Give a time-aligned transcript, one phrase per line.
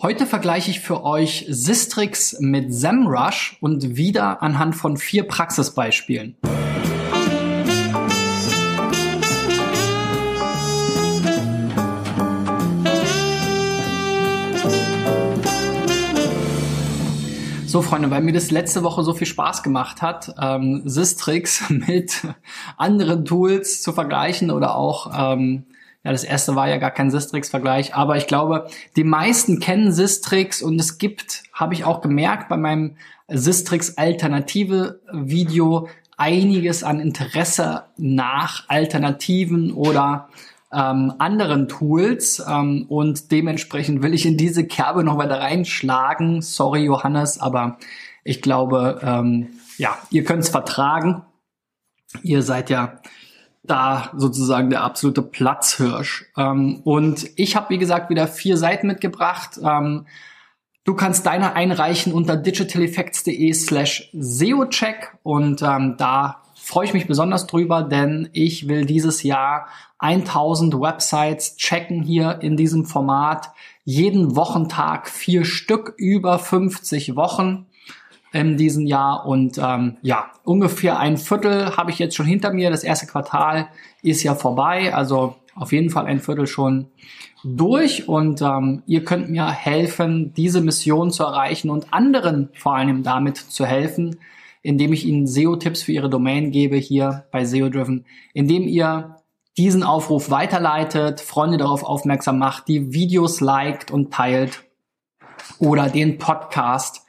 [0.00, 6.36] Heute vergleiche ich für euch Sistrix mit SEMrush und wieder anhand von vier Praxisbeispielen.
[17.66, 22.22] So, Freunde, weil mir das letzte Woche so viel Spaß gemacht hat, ähm, Sistrix mit
[22.76, 25.64] anderen Tools zu vergleichen oder auch ähm,
[26.04, 30.62] ja, das erste war ja gar kein Sistrix-Vergleich, aber ich glaube, die meisten kennen Sistrix
[30.62, 32.96] und es gibt, habe ich auch gemerkt bei meinem
[33.28, 40.30] Sistrix-Alternative-Video, einiges an Interesse nach Alternativen oder
[40.72, 46.42] ähm, anderen Tools ähm, und dementsprechend will ich in diese Kerbe noch weiter reinschlagen.
[46.42, 47.78] Sorry, Johannes, aber
[48.24, 51.22] ich glaube, ähm, ja, ihr könnt es vertragen.
[52.22, 53.00] Ihr seid ja
[53.70, 56.26] da sozusagen der absolute Platzhirsch.
[56.36, 59.58] Ähm, und ich habe, wie gesagt, wieder vier Seiten mitgebracht.
[59.62, 60.06] Ähm,
[60.84, 67.46] du kannst deine einreichen unter digitaleffects.de slash SEOcheck und ähm, da freue ich mich besonders
[67.46, 69.68] drüber, denn ich will dieses Jahr
[70.00, 73.50] 1000 Websites checken hier in diesem Format.
[73.84, 77.67] Jeden Wochentag vier Stück über 50 Wochen
[78.32, 79.26] in diesem Jahr.
[79.26, 82.70] Und ähm, ja, ungefähr ein Viertel habe ich jetzt schon hinter mir.
[82.70, 83.68] Das erste Quartal
[84.02, 86.88] ist ja vorbei, also auf jeden Fall ein Viertel schon
[87.42, 88.08] durch.
[88.08, 93.36] Und ähm, ihr könnt mir helfen, diese Mission zu erreichen und anderen vor allem damit
[93.36, 94.16] zu helfen,
[94.62, 99.16] indem ich Ihnen SEO-Tipps für Ihre Domain gebe hier bei SEO Driven, indem ihr
[99.56, 104.64] diesen Aufruf weiterleitet, Freunde darauf aufmerksam macht, die Videos liked und teilt
[105.58, 107.02] oder den Podcast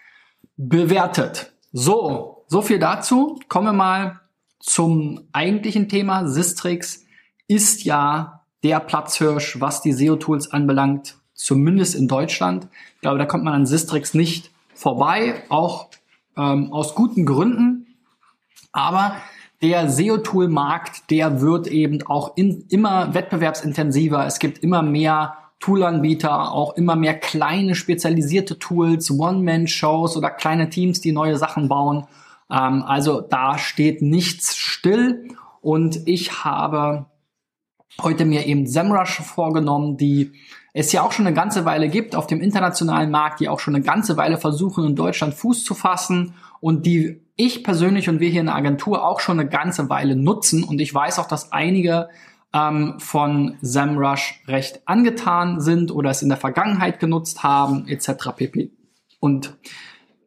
[0.60, 1.54] bewertet.
[1.72, 3.40] So, so viel dazu.
[3.48, 4.20] Kommen wir mal
[4.60, 6.28] zum eigentlichen Thema.
[6.28, 7.06] Sistrix
[7.48, 12.68] ist ja der Platzhirsch, was die SEO-Tools anbelangt, zumindest in Deutschland.
[12.96, 15.88] Ich glaube, da kommt man an Sistrix nicht vorbei, auch
[16.36, 17.96] ähm, aus guten Gründen.
[18.74, 19.16] Aber
[19.62, 24.26] der SEO-Tool-Markt, der wird eben auch in, immer wettbewerbsintensiver.
[24.26, 31.02] Es gibt immer mehr Toolanbieter, auch immer mehr kleine spezialisierte Tools, One-Man-Shows oder kleine Teams,
[31.02, 32.08] die neue Sachen bauen.
[32.50, 35.28] Ähm, also da steht nichts still
[35.62, 37.08] und ich habe
[38.02, 40.32] heute mir eben SEMrush vorgenommen, die
[40.74, 43.76] es ja auch schon eine ganze Weile gibt auf dem internationalen Markt, die auch schon
[43.76, 48.30] eine ganze Weile versuchen, in Deutschland Fuß zu fassen und die ich persönlich und wir
[48.30, 50.64] hier in der Agentur auch schon eine ganze Weile nutzen.
[50.64, 52.10] Und ich weiß auch, dass einige
[52.54, 58.30] ähm, von SEMrush recht angetan sind oder es in der Vergangenheit genutzt haben, etc.
[58.36, 58.72] pp.
[59.20, 59.58] Und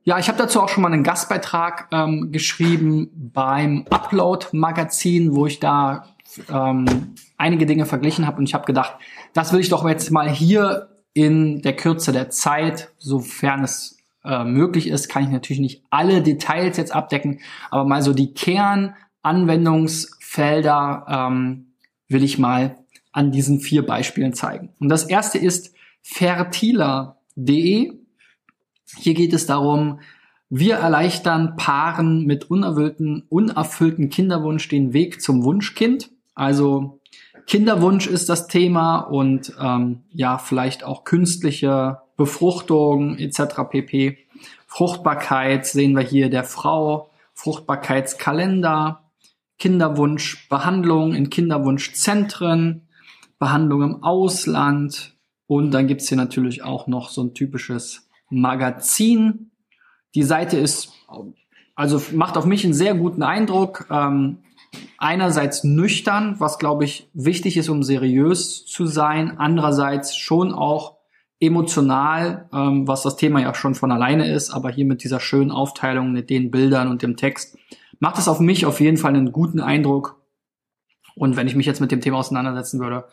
[0.04, 5.60] ja, ich habe dazu auch schon mal einen Gastbeitrag ähm, geschrieben beim Upload-Magazin, wo ich
[5.60, 6.06] da
[6.48, 8.94] ähm, einige Dinge verglichen habe und ich habe gedacht,
[9.32, 14.42] das will ich doch jetzt mal hier in der Kürze der Zeit, sofern es äh,
[14.44, 17.40] möglich ist, kann ich natürlich nicht alle Details jetzt abdecken,
[17.70, 21.71] aber mal so die Kernanwendungsfelder ähm,
[22.12, 22.78] will ich mal
[23.12, 24.70] an diesen vier Beispielen zeigen.
[24.78, 27.92] Und das erste ist fertiler.de.
[28.98, 30.00] Hier geht es darum,
[30.48, 36.10] wir erleichtern Paaren mit unerfüllten, unerfüllten Kinderwunsch den Weg zum Wunschkind.
[36.34, 37.00] Also
[37.46, 43.62] Kinderwunsch ist das Thema und ähm, ja, vielleicht auch künstliche Befruchtung etc.
[43.70, 44.18] pp.
[44.66, 49.01] Fruchtbarkeit sehen wir hier der Frau, Fruchtbarkeitskalender,
[49.62, 52.88] Kinderwunschbehandlung in Kinderwunschzentren,
[53.38, 59.52] Behandlung im Ausland und dann gibt's hier natürlich auch noch so ein typisches Magazin.
[60.16, 60.92] Die Seite ist,
[61.76, 63.86] also macht auf mich einen sehr guten Eindruck.
[63.88, 64.38] Ähm,
[64.98, 69.38] einerseits nüchtern, was glaube ich wichtig ist, um seriös zu sein.
[69.38, 70.96] Andererseits schon auch
[71.38, 75.52] emotional, ähm, was das Thema ja schon von alleine ist, aber hier mit dieser schönen
[75.52, 77.56] Aufteilung, mit den Bildern und dem Text
[78.02, 80.20] macht es auf mich auf jeden Fall einen guten Eindruck.
[81.14, 83.04] Und wenn ich mich jetzt mit dem Thema auseinandersetzen würde,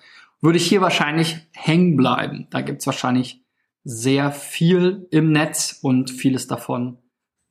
[0.42, 2.48] würde ich hier wahrscheinlich hängen bleiben.
[2.50, 3.46] Da gibt's wahrscheinlich
[3.84, 6.98] sehr viel im Netz und vieles davon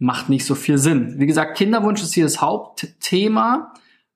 [0.01, 1.21] macht nicht so viel Sinn.
[1.21, 3.73] Wie gesagt, Kinderwunsch ist hier das Hauptthema.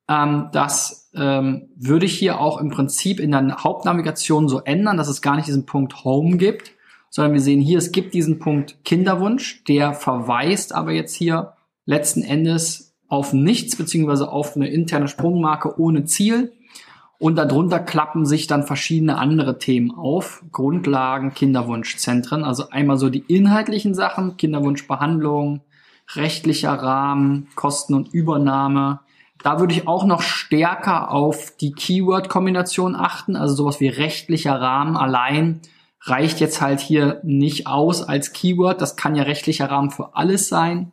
[0.09, 5.07] Ähm, das ähm, würde ich hier auch im Prinzip in der Hauptnavigation so ändern, dass
[5.07, 6.73] es gar nicht diesen Punkt Home gibt,
[7.09, 11.53] sondern wir sehen hier, es gibt diesen Punkt Kinderwunsch, der verweist aber jetzt hier
[11.87, 16.55] letzten Endes auf nichts beziehungsweise auf eine interne Sprungmarke ohne Ziel.
[17.19, 20.43] Und darunter klappen sich dann verschiedene andere Themen auf.
[20.51, 22.43] Grundlagen, Kinderwunschzentren.
[22.43, 25.61] Also einmal so die inhaltlichen Sachen, Kinderwunschbehandlung,
[26.15, 29.01] rechtlicher Rahmen, Kosten und Übernahme.
[29.43, 33.37] Da würde ich auch noch stärker auf die Keyword-Kombination achten.
[33.37, 35.61] Also sowas wie rechtlicher Rahmen allein
[36.01, 38.81] reicht jetzt halt hier nicht aus als Keyword.
[38.81, 40.93] Das kann ja rechtlicher Rahmen für alles sein.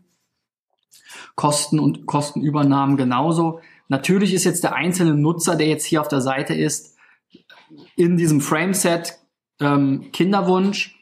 [1.35, 3.61] Kosten und Kostenübernahmen genauso.
[3.87, 6.95] Natürlich ist jetzt der einzelne Nutzer, der jetzt hier auf der Seite ist,
[7.95, 9.19] in diesem Frameset
[9.59, 10.95] ähm, Kinderwunsch.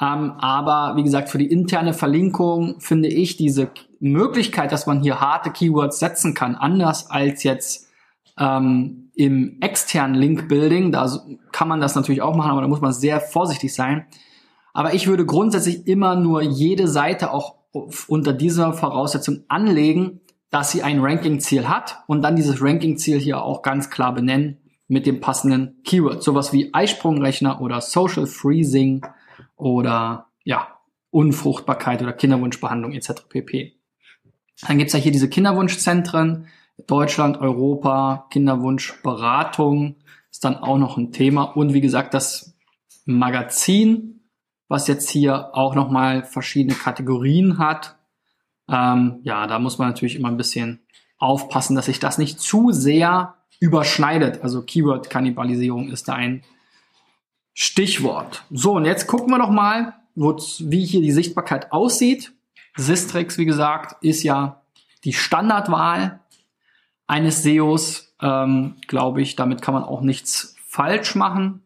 [0.00, 3.70] Ähm, aber wie gesagt, für die interne Verlinkung finde ich diese
[4.00, 7.88] Möglichkeit, dass man hier harte Keywords setzen kann, anders als jetzt
[8.38, 10.90] ähm, im externen Link-Building.
[10.90, 11.08] Da
[11.52, 14.06] kann man das natürlich auch machen, aber da muss man sehr vorsichtig sein.
[14.72, 20.20] Aber ich würde grundsätzlich immer nur jede Seite auch unter dieser Voraussetzung anlegen,
[20.50, 24.58] dass sie ein Ranking-Ziel hat und dann dieses Ranking-Ziel hier auch ganz klar benennen
[24.88, 26.22] mit dem passenden Keyword.
[26.22, 29.06] Sowas wie Eisprungrechner oder Social Freezing
[29.56, 30.68] oder ja,
[31.10, 33.22] Unfruchtbarkeit oder Kinderwunschbehandlung etc.
[33.28, 33.76] pp.
[34.66, 36.46] Dann gibt's ja hier diese Kinderwunschzentren,
[36.86, 39.96] Deutschland, Europa, Kinderwunschberatung
[40.30, 41.42] ist dann auch noch ein Thema.
[41.42, 42.56] Und wie gesagt, das
[43.04, 44.21] Magazin,
[44.72, 47.96] was jetzt hier auch nochmal verschiedene Kategorien hat.
[48.70, 50.80] Ähm, ja, da muss man natürlich immer ein bisschen
[51.18, 54.42] aufpassen, dass sich das nicht zu sehr überschneidet.
[54.42, 56.42] Also Keyword-Kannibalisierung ist da ein
[57.52, 58.44] Stichwort.
[58.50, 62.32] So, und jetzt gucken wir noch mal, wie hier die Sichtbarkeit aussieht.
[62.74, 64.62] Sistrix, wie gesagt, ist ja
[65.04, 66.20] die Standardwahl
[67.06, 69.36] eines SEOs, ähm, glaube ich.
[69.36, 71.62] Damit kann man auch nichts falsch machen.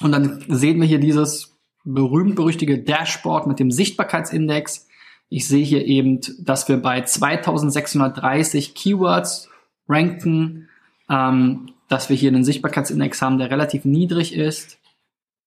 [0.00, 1.55] Und dann sehen wir hier dieses
[1.86, 4.88] berühmt-berüchtige Dashboard mit dem Sichtbarkeitsindex.
[5.28, 9.48] Ich sehe hier eben, dass wir bei 2630 Keywords
[9.88, 10.68] ranken,
[11.08, 14.78] ähm, dass wir hier einen Sichtbarkeitsindex haben, der relativ niedrig ist.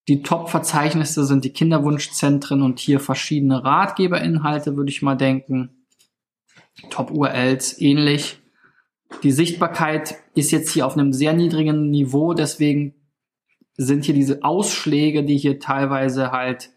[0.08, 5.86] Die Top-Verzeichnisse sind die Kinderwunschzentren und hier verschiedene Ratgeberinhalte, würde ich mal denken.
[6.90, 8.40] Top-URLs ähnlich.
[9.24, 12.96] Die Sichtbarkeit ist jetzt hier auf einem sehr niedrigen Niveau, deswegen
[13.82, 16.70] sind hier diese Ausschläge, die hier teilweise halt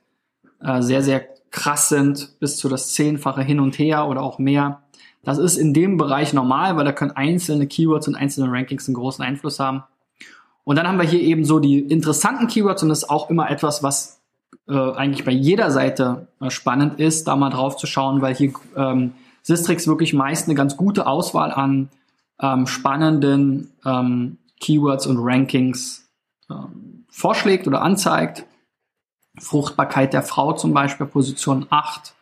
[0.61, 4.83] äh, sehr, sehr krass sind, bis zu das Zehnfache hin und her oder auch mehr.
[5.25, 8.95] Das ist in dem Bereich normal, weil da können einzelne Keywords und einzelne Rankings einen
[8.95, 9.83] großen Einfluss haben.
[10.63, 13.51] Und dann haben wir hier eben so die interessanten Keywords und das ist auch immer
[13.51, 14.21] etwas, was
[14.69, 18.53] äh, eigentlich bei jeder Seite äh, spannend ist, da mal drauf zu schauen, weil hier
[18.77, 21.89] ähm, Sistrix wirklich meist eine ganz gute Auswahl an
[22.41, 26.02] ähm, spannenden ähm, Keywords und Rankings
[26.53, 28.47] ähm, vorschlägt oder anzeigt.
[29.39, 32.15] Fruchtbarkeit der Frau zum Beispiel, Position 8,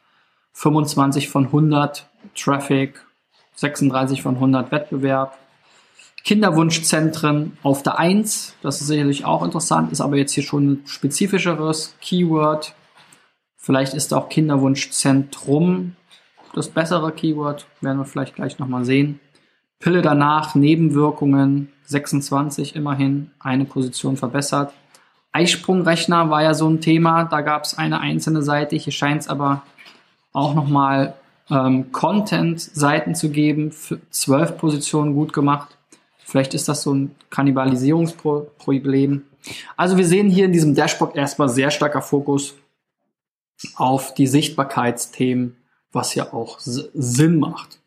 [0.53, 3.05] 25 von 100 Traffic,
[3.57, 5.37] 36 von 100 Wettbewerb,
[6.23, 10.87] Kinderwunschzentren auf der 1, das ist sicherlich auch interessant, ist aber jetzt hier schon ein
[10.87, 12.75] spezifischeres Keyword.
[13.57, 15.97] Vielleicht ist auch Kinderwunschzentrum
[16.53, 19.21] das bessere Keyword, werden wir vielleicht gleich nochmal sehen.
[19.81, 24.73] Pille danach, Nebenwirkungen, 26 immerhin, eine Position verbessert.
[25.33, 29.29] Eisprungrechner war ja so ein Thema, da gab es eine einzelne Seite, hier scheint es
[29.29, 29.63] aber
[30.33, 31.15] auch nochmal
[31.49, 35.77] ähm, Content-Seiten zu geben, für zwölf Positionen gut gemacht.
[36.19, 39.23] Vielleicht ist das so ein Kannibalisierungsproblem.
[39.77, 42.55] Also wir sehen hier in diesem Dashboard erstmal sehr starker Fokus
[43.77, 45.57] auf die Sichtbarkeitsthemen,
[45.91, 47.81] was ja auch Sinn macht.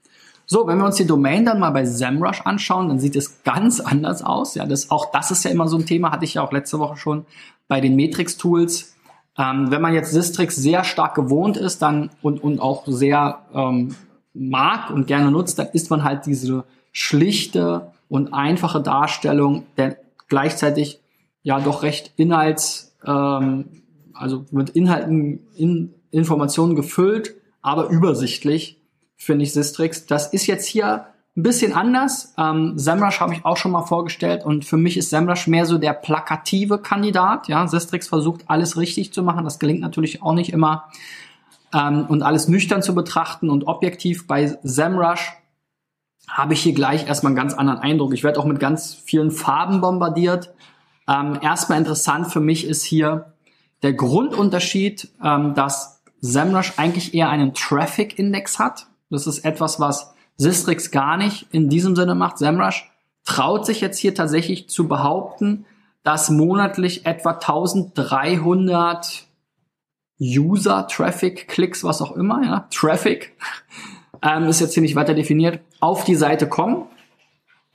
[0.45, 3.79] So, wenn wir uns die Domain dann mal bei SEMrush anschauen, dann sieht es ganz
[3.79, 4.55] anders aus.
[4.55, 6.79] Ja, das, auch das ist ja immer so ein Thema, hatte ich ja auch letzte
[6.79, 7.25] Woche schon
[7.67, 8.95] bei den Matrix-Tools.
[9.37, 13.95] Ähm, wenn man jetzt Sistrix sehr stark gewohnt ist dann und, und auch sehr ähm,
[14.33, 19.97] mag und gerne nutzt, dann ist man halt diese schlichte und einfache Darstellung, der
[20.27, 20.99] gleichzeitig
[21.41, 23.65] ja doch recht inhalts, ähm,
[24.13, 28.79] also mit Inhalten, in Informationen gefüllt, aber übersichtlich,
[29.17, 30.05] finde ich Sistrix.
[30.05, 32.33] Das ist jetzt hier ein bisschen anders.
[32.37, 35.77] Ähm, SEMrush habe ich auch schon mal vorgestellt und für mich ist SEMrush mehr so
[35.77, 37.47] der plakative Kandidat.
[37.47, 39.43] Ja, Sistrix versucht alles richtig zu machen.
[39.43, 40.89] Das gelingt natürlich auch nicht immer.
[41.73, 45.33] Ähm, und alles nüchtern zu betrachten und objektiv bei SEMrush
[46.27, 48.13] habe ich hier gleich erstmal einen ganz anderen Eindruck.
[48.13, 50.53] Ich werde auch mit ganz vielen Farben bombardiert.
[51.07, 53.33] Ähm, erstmal interessant für mich ist hier
[53.81, 58.87] der Grundunterschied, ähm, dass SEMrush eigentlich eher einen Traffic-Index hat.
[59.13, 62.37] Das ist etwas, was Sistrix gar nicht in diesem Sinne macht.
[62.37, 62.91] SEMrush
[63.25, 65.65] traut sich jetzt hier tatsächlich zu behaupten,
[66.03, 69.25] dass monatlich etwa 1300
[70.19, 73.37] User, Traffic, Klicks, was auch immer, ja, Traffic,
[74.21, 76.87] ähm, ist jetzt hier nicht weiter definiert, auf die Seite kommen.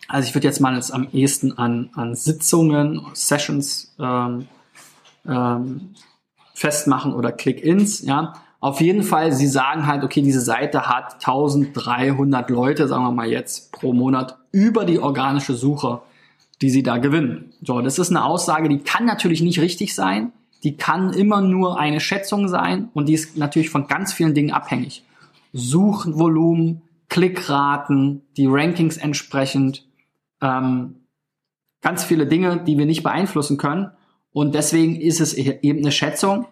[0.09, 4.49] Also ich würde jetzt mal jetzt am ehesten an, an Sitzungen, Sessions ähm,
[5.27, 5.95] ähm,
[6.55, 8.35] festmachen oder Click-ins, ja.
[8.61, 13.29] Auf jeden Fall, sie sagen halt, okay, diese Seite hat 1300 Leute, sagen wir mal
[13.29, 16.01] jetzt, pro Monat über die organische Suche,
[16.61, 17.53] die sie da gewinnen.
[17.63, 20.33] So, das ist eine Aussage, die kann natürlich nicht richtig sein.
[20.65, 24.51] die kann immer nur eine Schätzung sein und die ist natürlich von ganz vielen Dingen
[24.51, 25.05] abhängig.
[25.53, 29.87] Suchvolumen, Klickraten, die Rankings entsprechend,
[30.43, 30.97] ähm,
[31.81, 33.91] ganz viele Dinge, die wir nicht beeinflussen können.
[34.33, 36.47] Und deswegen ist es e-, eben eine Schätzung.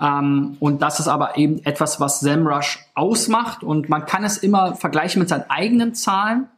[0.00, 3.62] Ähm, und das ist aber eben etwas, was SEMrush ausmacht.
[3.62, 6.48] Und man kann es immer vergleichen mit seinen eigenen Zahlen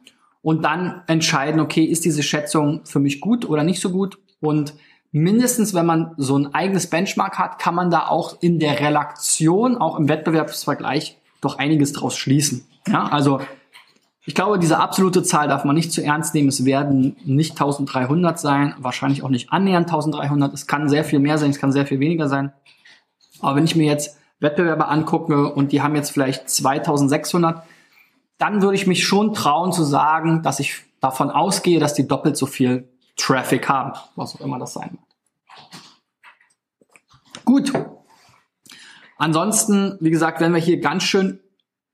[0.41, 4.17] und dann entscheiden, okay, ist diese Schätzung für mich gut oder nicht so gut?
[4.39, 4.73] Und
[5.11, 9.77] mindestens, wenn man so ein eigenes Benchmark hat, kann man da auch in der Relation,
[9.77, 12.65] auch im Wettbewerbsvergleich, doch einiges draus schließen.
[12.87, 13.39] Ja, also
[14.25, 16.49] ich glaube, diese absolute Zahl darf man nicht zu ernst nehmen.
[16.49, 20.53] Es werden nicht 1300 sein, wahrscheinlich auch nicht annähernd 1300.
[20.53, 22.51] Es kann sehr viel mehr sein, es kann sehr viel weniger sein.
[23.41, 27.63] Aber wenn ich mir jetzt Wettbewerber angucke und die haben jetzt vielleicht 2600,
[28.37, 32.37] dann würde ich mich schon trauen zu sagen, dass ich davon ausgehe, dass die doppelt
[32.37, 35.03] so viel Traffic haben, was auch immer das sein wird.
[37.45, 37.73] Gut.
[39.17, 41.39] Ansonsten, wie gesagt, wenn wir hier ganz schön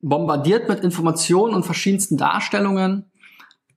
[0.01, 3.11] bombardiert mit Informationen und verschiedensten Darstellungen.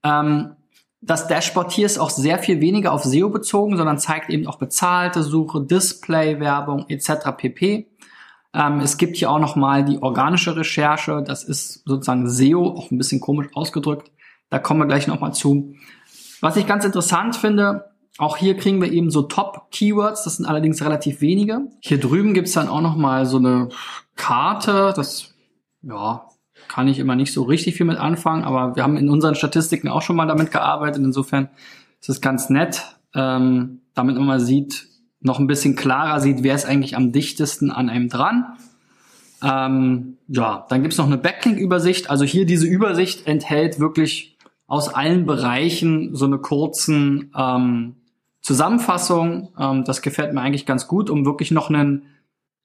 [0.02, 0.56] Ähm,
[1.00, 4.58] das Dashboard hier ist auch sehr viel weniger auf SEO bezogen, sondern zeigt eben auch
[4.58, 7.30] bezahlte Suche, Display-Werbung etc.
[7.36, 7.88] pp.
[8.54, 11.22] Ähm, es gibt hier auch noch mal die organische Recherche.
[11.24, 14.10] Das ist sozusagen SEO, auch ein bisschen komisch ausgedrückt.
[14.50, 15.74] Da kommen wir gleich noch mal zu.
[16.40, 20.24] Was ich ganz interessant finde, auch hier kriegen wir eben so Top-Keywords.
[20.24, 21.68] Das sind allerdings relativ wenige.
[21.80, 23.68] Hier drüben gibt's dann auch noch mal so eine
[24.16, 24.92] Karte.
[24.96, 25.34] Das
[25.82, 26.26] ja,
[26.68, 29.88] kann ich immer nicht so richtig viel mit anfangen, aber wir haben in unseren Statistiken
[29.88, 31.02] auch schon mal damit gearbeitet.
[31.02, 31.48] Insofern
[32.00, 32.84] ist es ganz nett,
[33.14, 34.86] ähm, damit man mal sieht,
[35.20, 38.46] noch ein bisschen klarer sieht, wer ist eigentlich am dichtesten an einem dran.
[39.42, 42.10] Ähm, ja, dann gibt's noch eine Backlink-Übersicht.
[42.10, 47.96] Also hier diese Übersicht enthält wirklich aus allen Bereichen so eine kurzen ähm,
[48.42, 49.52] Zusammenfassung.
[49.58, 52.02] Ähm, das gefällt mir eigentlich ganz gut, um wirklich noch einen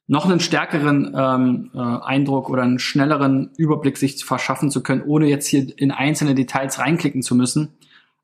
[0.08, 5.28] noch einen stärkeren ähm, äh, Eindruck oder einen schnelleren Überblick sich verschaffen zu können, ohne
[5.28, 7.70] jetzt hier in einzelne Details reinklicken zu müssen,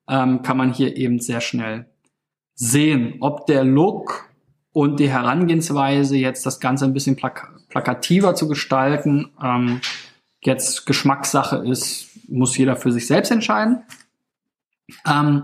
[0.08, 1.86] ähm, kann man hier eben sehr schnell
[2.56, 4.30] sehen, ob der Look
[4.74, 9.80] und die Herangehensweise jetzt das Ganze ein bisschen plak plakativer zu gestalten, ähm,
[10.42, 13.84] jetzt Geschmackssache ist, muss jeder für sich selbst entscheiden.
[15.08, 15.44] Ähm,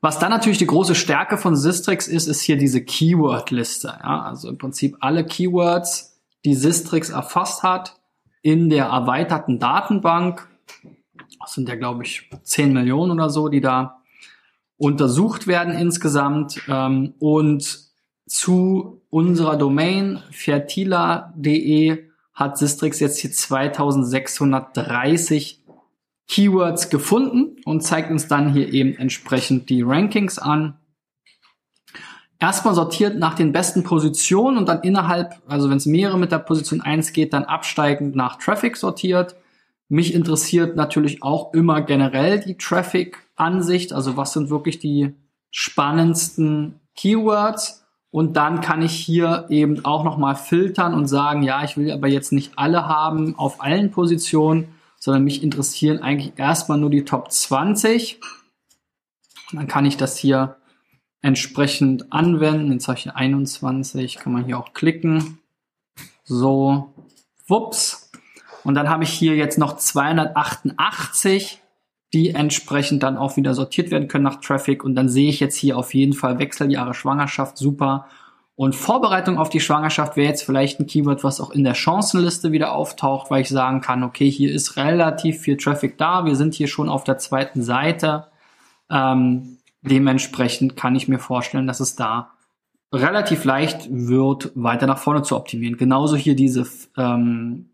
[0.00, 3.88] was dann natürlich die große Stärke von Sistrix ist, ist hier diese Keyword-Liste.
[3.88, 4.22] Ja?
[4.22, 7.96] Also im Prinzip alle Keywords, die Sistrix erfasst hat,
[8.42, 10.46] in der erweiterten Datenbank.
[11.40, 14.02] Das sind ja, glaube ich, 10 Millionen oder so, die da
[14.76, 16.62] untersucht werden insgesamt.
[16.68, 17.88] Ähm, und
[18.26, 25.64] zu unserer Domain fertila.de hat Sistrix jetzt hier 2630
[26.28, 30.78] Keywords gefunden und zeigt uns dann hier eben entsprechend die Rankings an.
[32.40, 36.38] Erstmal sortiert nach den besten Positionen und dann innerhalb, also wenn es mehrere mit der
[36.38, 39.36] Position 1 geht, dann absteigend nach Traffic sortiert.
[39.88, 45.14] Mich interessiert natürlich auch immer generell die Traffic-Ansicht, also was sind wirklich die
[45.50, 47.84] spannendsten Keywords.
[48.10, 52.08] Und dann kann ich hier eben auch nochmal filtern und sagen, ja, ich will aber
[52.08, 57.30] jetzt nicht alle haben auf allen Positionen, sondern mich interessieren eigentlich erstmal nur die Top
[57.30, 58.20] 20.
[59.52, 60.56] Dann kann ich das hier
[61.22, 62.72] entsprechend anwenden.
[62.72, 65.38] Jetzt habe ich hier 21, kann man hier auch klicken.
[66.24, 66.92] So,
[67.46, 68.10] wups.
[68.64, 71.62] Und dann habe ich hier jetzt noch 288,
[72.12, 74.84] die entsprechend dann auch wieder sortiert werden können nach Traffic.
[74.84, 78.06] Und dann sehe ich jetzt hier auf jeden Fall Wechseljahre Schwangerschaft, super.
[78.58, 82.50] Und Vorbereitung auf die Schwangerschaft wäre jetzt vielleicht ein Keyword, was auch in der Chancenliste
[82.50, 86.54] wieder auftaucht, weil ich sagen kann, okay, hier ist relativ viel Traffic da, wir sind
[86.54, 88.26] hier schon auf der zweiten Seite.
[88.90, 92.32] Ähm, dementsprechend kann ich mir vorstellen, dass es da
[92.92, 95.76] relativ leicht wird, weiter nach vorne zu optimieren.
[95.76, 97.70] Genauso hier diese ähm,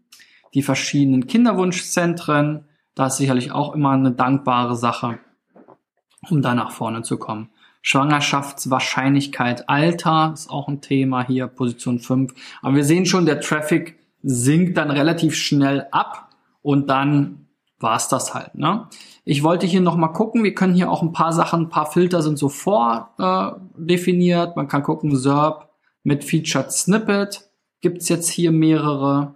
[0.53, 5.19] die verschiedenen Kinderwunschzentren, da ist sicherlich auch immer eine dankbare Sache,
[6.29, 7.49] um da nach vorne zu kommen.
[7.87, 12.33] Schwangerschaftswahrscheinlichkeit, Alter ist auch ein Thema hier, Position 5.
[12.63, 16.31] Aber wir sehen schon, der Traffic sinkt dann relativ schnell ab
[16.63, 17.47] und dann
[17.79, 18.55] war's das halt.
[18.55, 18.89] Ne?
[19.27, 22.23] Ich wollte hier nochmal gucken, wir können hier auch ein paar Sachen, ein paar Filter
[22.23, 24.53] sind so vordefiniert.
[24.53, 25.69] Äh, Man kann gucken, SERP
[26.05, 27.51] mit Featured Snippet
[27.83, 29.35] gibt's jetzt hier mehrere.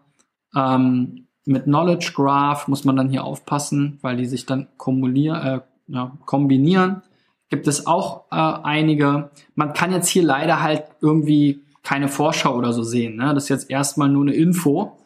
[0.56, 6.12] Ähm, mit Knowledge Graph muss man dann hier aufpassen, weil die sich dann äh, ja,
[6.24, 7.02] kombinieren
[7.48, 9.30] gibt es auch äh, einige.
[9.54, 13.16] Man kann jetzt hier leider halt irgendwie keine Vorschau oder so sehen.
[13.16, 13.34] Ne?
[13.34, 14.98] Das ist jetzt erstmal nur eine Info,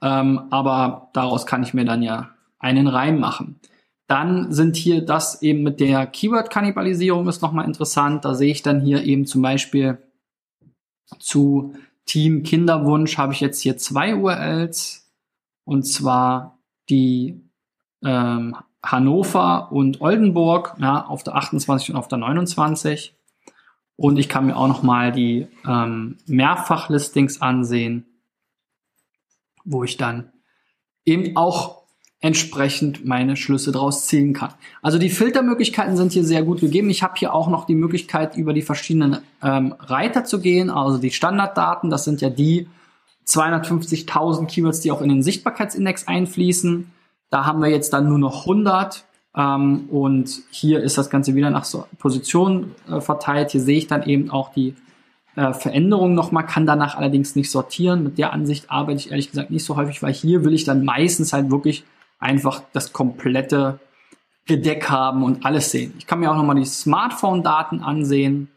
[0.00, 3.58] ähm, aber daraus kann ich mir dann ja einen Reim machen.
[4.06, 8.24] Dann sind hier das eben mit der Keyword-Kannibalisierung ist nochmal interessant.
[8.24, 9.98] Da sehe ich dann hier eben zum Beispiel
[11.18, 11.74] Zu
[12.06, 15.10] Team Kinderwunsch habe ich jetzt hier zwei URLs
[15.64, 17.42] und zwar die
[18.02, 23.14] ähm, Hannover und Oldenburg ja, auf der 28 und auf der 29.
[23.96, 28.06] Und ich kann mir auch noch mal die ähm, Mehrfachlistings ansehen,
[29.64, 30.32] wo ich dann
[31.04, 31.78] eben auch
[32.20, 34.54] entsprechend meine Schlüsse daraus ziehen kann.
[34.82, 36.90] Also die Filtermöglichkeiten sind hier sehr gut gegeben.
[36.90, 40.98] Ich habe hier auch noch die Möglichkeit, über die verschiedenen ähm, Reiter zu gehen, also
[40.98, 41.90] die Standarddaten.
[41.90, 42.68] Das sind ja die
[43.26, 46.90] 250.000 Keywords, die auch in den Sichtbarkeitsindex einfließen.
[47.30, 49.04] Da haben wir jetzt dann nur noch 100
[49.36, 53.50] ähm, und hier ist das Ganze wieder nach so Position äh, verteilt.
[53.50, 54.74] Hier sehe ich dann eben auch die
[55.36, 58.02] äh, Veränderungen nochmal, kann danach allerdings nicht sortieren.
[58.02, 60.84] Mit der Ansicht arbeite ich ehrlich gesagt nicht so häufig, weil hier will ich dann
[60.84, 61.84] meistens halt wirklich
[62.18, 63.78] einfach das komplette
[64.46, 65.94] Gedeck haben und alles sehen.
[65.98, 68.48] Ich kann mir auch nochmal die Smartphone-Daten ansehen.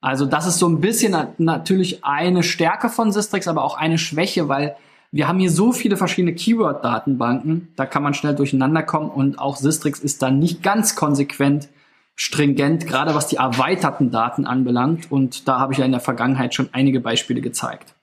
[0.00, 4.48] Also das ist so ein bisschen natürlich eine Stärke von Sistrix, aber auch eine Schwäche,
[4.48, 4.76] weil
[5.14, 9.54] wir haben hier so viele verschiedene Keyword-Datenbanken, da kann man schnell durcheinander kommen und auch
[9.54, 11.68] Sistrix ist da nicht ganz konsequent
[12.16, 15.12] stringent, gerade was die erweiterten Daten anbelangt.
[15.12, 17.94] Und da habe ich ja in der Vergangenheit schon einige Beispiele gezeigt.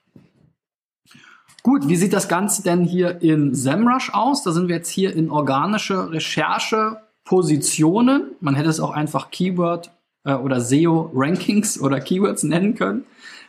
[1.62, 4.42] Gut, wie sieht das Ganze denn hier in SEMrush aus?
[4.42, 8.30] Da sind wir jetzt hier in organische Recherche Positionen.
[8.40, 9.90] Man hätte es auch einfach Keyword
[10.24, 13.04] äh, oder SEO Rankings oder Keywords nennen können.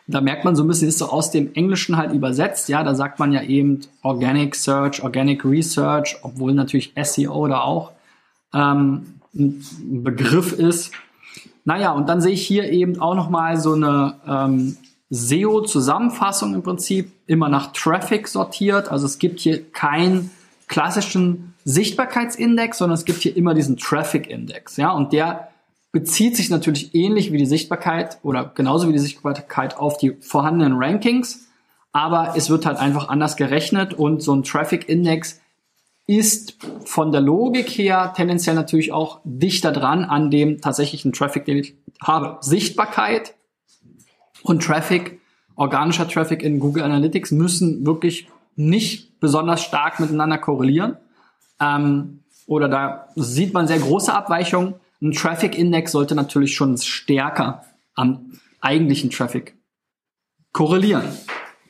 [0.08, 2.68] Da merkt man so ein bisschen, ist so aus dem Englischen halt übersetzt.
[2.68, 7.92] Ja, da sagt man ja eben Organic Search, Organic Research, obwohl natürlich SEO da auch
[8.54, 9.64] ähm, ein
[10.04, 10.92] Begriff ist.
[11.66, 14.78] Naja, und dann sehe ich hier eben auch nochmal so eine ähm,
[15.10, 18.90] SEO-Zusammenfassung im Prinzip, immer nach Traffic sortiert.
[18.90, 20.32] Also es gibt hier keinen
[20.68, 24.76] klassischen Sichtbarkeitsindex, sondern es gibt hier immer diesen Traffic-Index.
[24.78, 25.53] Ja, und der
[25.94, 30.74] bezieht sich natürlich ähnlich wie die Sichtbarkeit oder genauso wie die Sichtbarkeit auf die vorhandenen
[30.76, 31.48] Rankings,
[31.94, 35.40] aber es wird halt einfach anders gerechnet und so ein Traffic Index
[36.08, 41.58] ist von der Logik her tendenziell natürlich auch dichter dran an dem tatsächlichen Traffic, den
[41.60, 42.40] ich habe.
[42.42, 43.36] Sichtbarkeit
[44.42, 45.22] und Traffic,
[45.56, 50.98] organischer Traffic in Google Analytics müssen wirklich nicht besonders stark miteinander korrelieren.
[51.62, 54.74] Ähm, oder da sieht man sehr große Abweichungen.
[55.04, 59.58] Ein Traffic Index sollte natürlich schon stärker am eigentlichen Traffic
[60.54, 61.04] korrelieren.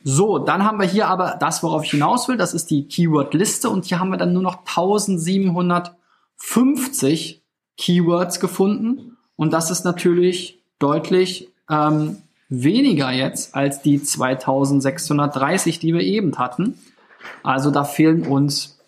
[0.04, 2.36] So, dann haben wir hier aber das, worauf ich hinaus will.
[2.36, 7.42] Das ist die Keyword-Liste und hier haben wir dann nur noch 1750
[7.76, 12.18] Keywords gefunden und das ist natürlich deutlich ähm,
[12.48, 16.78] weniger jetzt als die 2630, die wir eben hatten.
[17.42, 18.78] Also da fehlen uns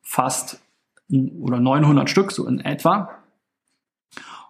[0.00, 0.60] fast
[1.10, 3.15] oder 900 Stück so in etwa.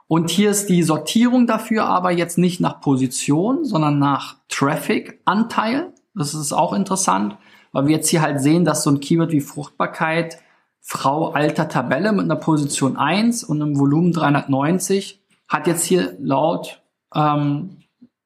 [0.08, 5.92] Und hier ist die Sortierung dafür aber jetzt nicht nach Position, sondern nach Traffic-Anteil.
[6.14, 7.36] Das ist auch interessant,
[7.72, 10.38] weil wir jetzt hier halt sehen, dass so ein Keyword wie Fruchtbarkeit,
[10.80, 16.82] Frau alter Tabelle mit einer Position 1 und einem Volumen 390 hat jetzt hier laut
[17.12, 17.78] ähm,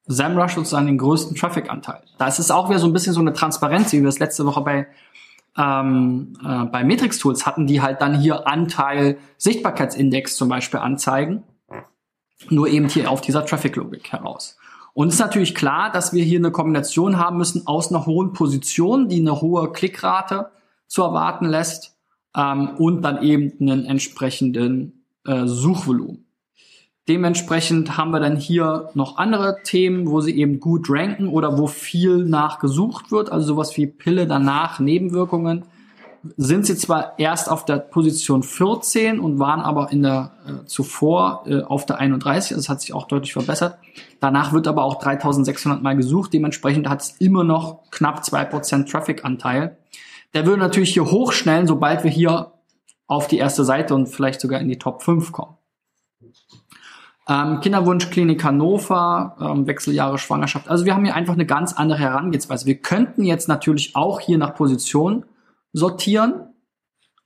[0.06, 2.02] SEMrush sozusagen den größten Traffic-Anteil.
[2.18, 4.44] Da ist es auch wieder so ein bisschen so eine Transparenz, wie wir es letzte
[4.44, 4.86] Woche bei
[5.56, 11.42] ähm, äh, bei Matrix Tools hatten, die halt dann hier Anteil Sichtbarkeitsindex zum Beispiel anzeigen
[12.48, 14.56] nur eben hier auf dieser Traffic-Logik heraus.
[14.94, 18.32] Und es ist natürlich klar, dass wir hier eine Kombination haben müssen aus einer hohen
[18.32, 20.50] Position, die eine hohe Klickrate
[20.88, 21.96] zu erwarten lässt,
[22.36, 26.26] ähm, und dann eben einen entsprechenden äh, Suchvolumen.
[27.08, 31.66] Dementsprechend haben wir dann hier noch andere Themen, wo sie eben gut ranken oder wo
[31.66, 35.64] viel nachgesucht wird, also sowas wie Pille danach, Nebenwirkungen
[36.36, 41.44] sind sie zwar erst auf der Position 14 und waren aber in der äh, zuvor
[41.46, 43.78] äh, auf der 31, also es hat sich auch deutlich verbessert.
[44.20, 49.78] Danach wird aber auch 3600 Mal gesucht, dementsprechend hat es immer noch knapp 2% Traffic-Anteil.
[50.34, 52.52] Der würde natürlich hier hochschnellen, sobald wir hier
[53.06, 55.56] auf die erste Seite und vielleicht sogar in die Top 5 kommen.
[57.28, 60.68] Ähm, Kinderwunschklinik Hannover, ähm, Wechseljahre Schwangerschaft.
[60.68, 62.66] Also wir haben hier einfach eine ganz andere Herangehensweise.
[62.66, 65.24] Wir könnten jetzt natürlich auch hier nach Position
[65.72, 66.54] sortieren.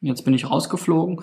[0.01, 1.21] Jetzt bin ich rausgeflogen.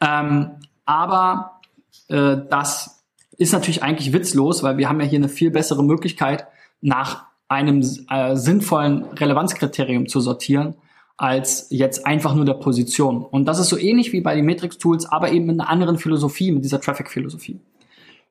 [0.00, 0.50] Ähm,
[0.84, 1.60] aber
[2.08, 3.04] äh, das
[3.36, 6.46] ist natürlich eigentlich witzlos, weil wir haben ja hier eine viel bessere Möglichkeit,
[6.80, 10.74] nach einem äh, sinnvollen Relevanzkriterium zu sortieren,
[11.16, 13.24] als jetzt einfach nur der Position.
[13.24, 16.52] Und das ist so ähnlich wie bei den Matrix-Tools, aber eben mit einer anderen Philosophie,
[16.52, 17.58] mit dieser Traffic-Philosophie.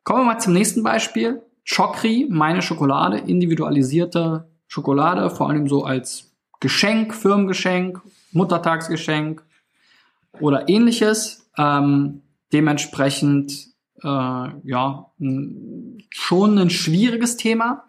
[0.04, 1.42] Kommen wir mal zum nächsten Beispiel.
[1.70, 6.27] Chokri, meine Schokolade, individualisierte Schokolade, vor allem so als
[6.60, 9.44] Geschenk, Firmengeschenk, Muttertagsgeschenk
[10.40, 11.50] oder ähnliches.
[11.58, 12.22] Ähm,
[12.54, 13.68] dementsprechend
[14.04, 15.12] äh, ja
[16.10, 17.84] schon ein schwieriges Thema.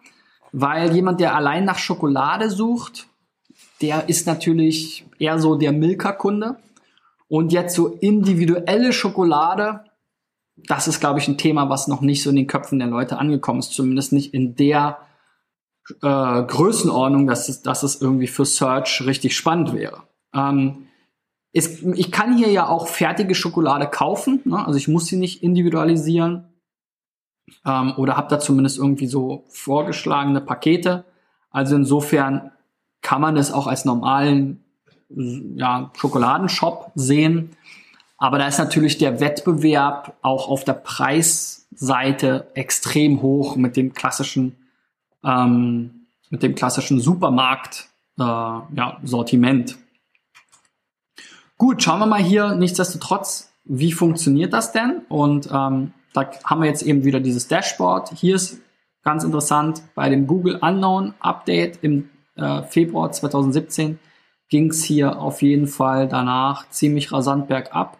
[0.51, 3.07] weil jemand, der allein nach Schokolade sucht,
[3.81, 6.57] der ist natürlich eher so der Milka-Kunde.
[7.27, 9.81] Und jetzt so individuelle Schokolade,
[10.57, 13.19] das ist, glaube ich, ein Thema, was noch nicht so in den Köpfen der Leute
[13.19, 14.97] angekommen ist, zumindest nicht in der
[16.01, 20.03] äh, Größenordnung, dass es, dass es irgendwie für Search richtig spannend wäre.
[20.33, 20.87] Ähm,
[21.51, 24.65] es, ich kann hier ja auch fertige Schokolade kaufen, ne?
[24.65, 26.45] also ich muss sie nicht individualisieren
[27.65, 31.05] ähm, oder habe da zumindest irgendwie so vorgeschlagene Pakete.
[31.49, 32.51] Also insofern
[33.01, 34.63] kann man es auch als normalen
[35.09, 37.55] ja, Schokoladenshop sehen.
[38.17, 44.55] Aber da ist natürlich der Wettbewerb auch auf der Preisseite extrem hoch mit dem klassischen,
[45.23, 49.77] ähm, mit dem klassischen Supermarkt äh, ja, Sortiment.
[51.57, 55.01] Gut, schauen wir mal hier nichtsdestotrotz, wie funktioniert das denn?
[55.09, 58.11] Und ähm, da haben wir jetzt eben wieder dieses Dashboard.
[58.15, 58.61] Hier ist
[59.03, 63.99] ganz interessant, bei dem Google Unknown Update im äh, Februar 2017
[64.49, 67.97] ging es hier auf jeden Fall danach ziemlich rasant bergab.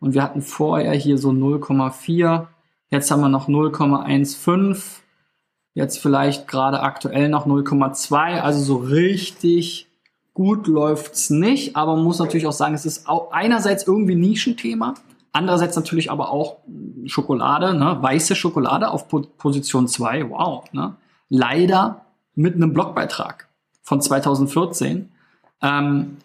[0.00, 2.48] Und wir hatten vorher hier so 0,4.
[2.90, 5.01] Jetzt haben wir noch 0,15.
[5.74, 8.40] Jetzt vielleicht gerade aktuell noch 0,2.
[8.40, 9.86] Also so richtig
[10.34, 11.76] gut läuft's nicht.
[11.76, 14.94] Aber man muss natürlich auch sagen, es ist auch einerseits irgendwie Nischenthema.
[15.32, 16.58] Andererseits natürlich aber auch
[17.06, 17.96] Schokolade, ne?
[18.00, 20.28] weiße Schokolade auf po Position 2.
[20.28, 20.70] Wow.
[20.72, 20.94] Ne?
[21.30, 22.02] Leider
[22.34, 23.48] mit einem Blogbeitrag
[23.82, 25.08] von 2014.
[25.62, 26.18] Ähm,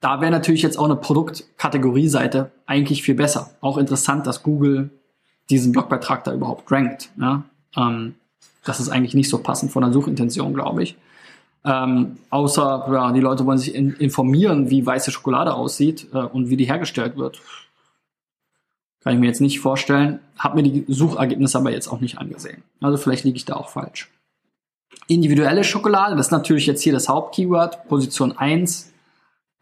[0.00, 3.50] da wäre natürlich jetzt auch eine Produktkategorieseite eigentlich viel besser.
[3.60, 4.90] Auch interessant, dass Google
[5.48, 7.10] diesen Blogbeitrag da überhaupt rankt.
[7.20, 7.44] Ja?
[7.76, 8.16] Ähm,
[8.64, 10.96] das ist eigentlich nicht so passend von der Suchintention, glaube ich.
[11.64, 16.50] Ähm, außer ja, die Leute wollen sich in, informieren, wie weiße Schokolade aussieht äh, und
[16.50, 17.40] wie die hergestellt wird.
[19.02, 20.20] Kann ich mir jetzt nicht vorstellen.
[20.38, 22.62] Hab mir die Suchergebnisse aber jetzt auch nicht angesehen.
[22.80, 24.10] Also vielleicht liege ich da auch falsch.
[25.08, 28.92] Individuelle Schokolade, das ist natürlich jetzt hier das Hauptkeyword, Position 1.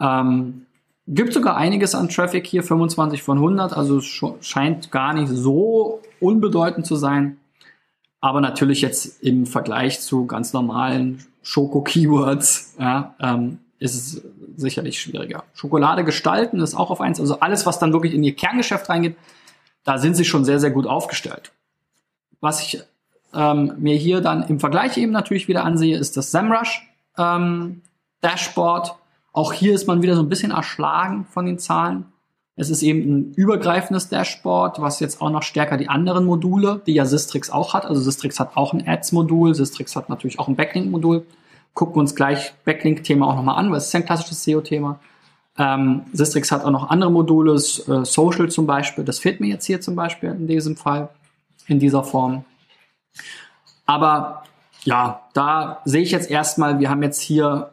[0.00, 0.66] Ähm,
[1.06, 6.86] gibt sogar einiges an Traffic hier, 25 von 100, also scheint gar nicht so unbedeutend
[6.86, 7.39] zu sein.
[8.20, 14.22] Aber natürlich jetzt im Vergleich zu ganz normalen Schoko-Keywords ja, ähm, ist es
[14.56, 15.44] sicherlich schwieriger.
[15.54, 19.16] Schokolade gestalten ist auch auf eins, also alles, was dann wirklich in ihr Kerngeschäft reingeht,
[19.84, 21.52] da sind sie schon sehr, sehr gut aufgestellt.
[22.40, 22.82] Was ich
[23.32, 27.82] ähm, mir hier dann im Vergleich eben natürlich wieder ansehe, ist das SEMrush ähm,
[28.20, 28.94] Dashboard.
[29.32, 32.09] Auch hier ist man wieder so ein bisschen erschlagen von den Zahlen.
[32.60, 36.92] Es ist eben ein übergreifendes Dashboard, was jetzt auch noch stärker die anderen Module, die
[36.92, 37.86] ja Sistrix auch hat.
[37.86, 41.24] Also Sistrix hat auch ein Ads-Modul, Sistrix hat natürlich auch ein Backlink-Modul.
[41.72, 45.00] Gucken wir uns gleich Backlink-Thema auch nochmal an, weil es ist ja ein klassisches SEO-Thema.
[45.56, 49.04] Ähm, Sistrix hat auch noch andere Module, äh, Social zum Beispiel.
[49.04, 51.08] Das fehlt mir jetzt hier zum Beispiel in diesem Fall,
[51.66, 52.44] in dieser Form.
[53.86, 54.42] Aber
[54.84, 57.70] ja, da sehe ich jetzt erstmal, wir haben jetzt hier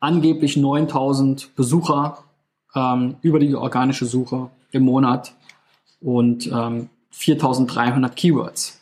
[0.00, 2.24] angeblich 9000 Besucher
[2.74, 5.34] ähm, über die organische Suche im Monat
[6.00, 8.80] und ähm, 4300 Keywords.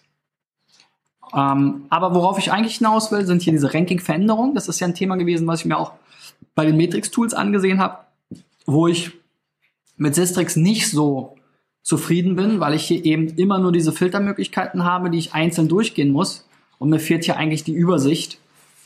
[1.34, 4.54] Ähm, aber worauf ich eigentlich hinaus will, sind hier diese Ranking-Veränderungen.
[4.54, 5.92] Das ist ja ein Thema gewesen, was ich mir auch
[6.54, 7.98] bei den Matrix-Tools angesehen habe,
[8.66, 9.12] wo ich
[9.96, 11.36] mit Sistrix nicht so
[11.82, 16.12] zufrieden bin, weil ich hier eben immer nur diese Filtermöglichkeiten habe, die ich einzeln durchgehen
[16.12, 16.46] muss.
[16.78, 18.38] Und mir fehlt hier eigentlich die Übersicht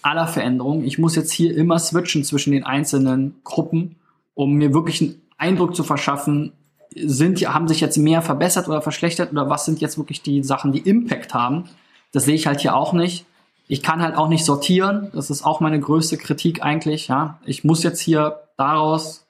[0.03, 0.85] aller Veränderungen.
[0.85, 3.97] Ich muss jetzt hier immer switchen zwischen den einzelnen Gruppen,
[4.35, 6.53] um mir wirklich einen Eindruck zu verschaffen,
[6.95, 10.73] sind, haben sich jetzt mehr verbessert oder verschlechtert oder was sind jetzt wirklich die Sachen,
[10.73, 11.65] die Impact haben.
[12.13, 13.25] Das sehe ich halt hier auch nicht.
[13.69, 15.11] Ich kann halt auch nicht sortieren.
[15.15, 17.09] Das ist auch meine größte Kritik eigentlich.
[17.09, 19.27] Ja, ich muss jetzt hier daraus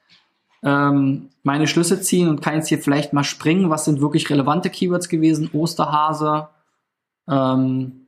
[0.64, 3.70] ähm, meine Schlüsse ziehen und kann jetzt hier vielleicht mal springen.
[3.70, 5.50] Was sind wirklich relevante Keywords gewesen?
[5.52, 6.48] Osterhase,
[7.28, 8.06] ähm,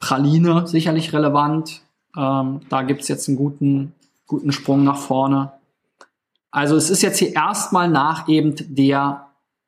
[0.00, 1.82] Praline sicherlich relevant.
[2.16, 3.94] Ähm, da gibt's jetzt einen guten,
[4.26, 5.52] guten Sprung nach vorne.
[6.50, 9.26] Also es ist jetzt hier erstmal nach eben der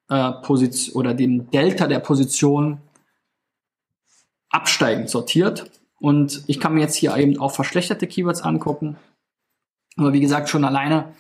[0.09, 2.81] äh, Position oder dem Delta der Position
[4.51, 5.71] absteigend sortiert.
[6.01, 8.97] Und ich kann mir jetzt hier eben auch verschlechterte Keywords angucken.
[9.97, 11.13] Aber wie gesagt, schon alleine,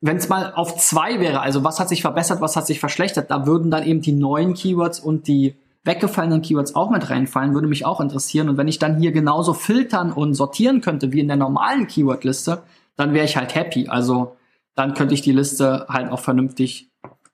[0.00, 3.30] wenn es mal auf zwei wäre, also was hat sich verbessert, was hat sich verschlechtert,
[3.30, 7.68] da würden dann eben die neuen Keywords und die weggefallenen Keywords auch mit reinfallen, würde
[7.68, 8.48] mich auch interessieren.
[8.48, 12.62] Und wenn ich dann hier genauso filtern und sortieren könnte wie in der normalen Keyword-Liste,
[12.96, 13.88] dann wäre ich halt happy.
[13.88, 14.36] Also
[14.74, 16.90] dann könnte ich die Liste halt auch vernünftig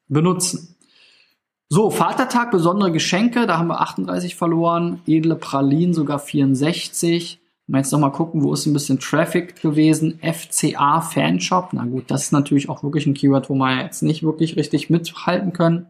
[0.08, 0.76] benutzen.
[1.68, 7.40] So, Vatertag, besondere Geschenke, da haben wir 38 verloren, edle Pralinen sogar 64.
[7.66, 10.18] Wenn wir jetzt nochmal gucken, wo ist ein bisschen Traffic gewesen?
[10.22, 11.74] FCA Fanshop.
[11.74, 14.88] Na gut, das ist natürlich auch wirklich ein Keyword, wo wir jetzt nicht wirklich richtig
[14.88, 15.86] mithalten können.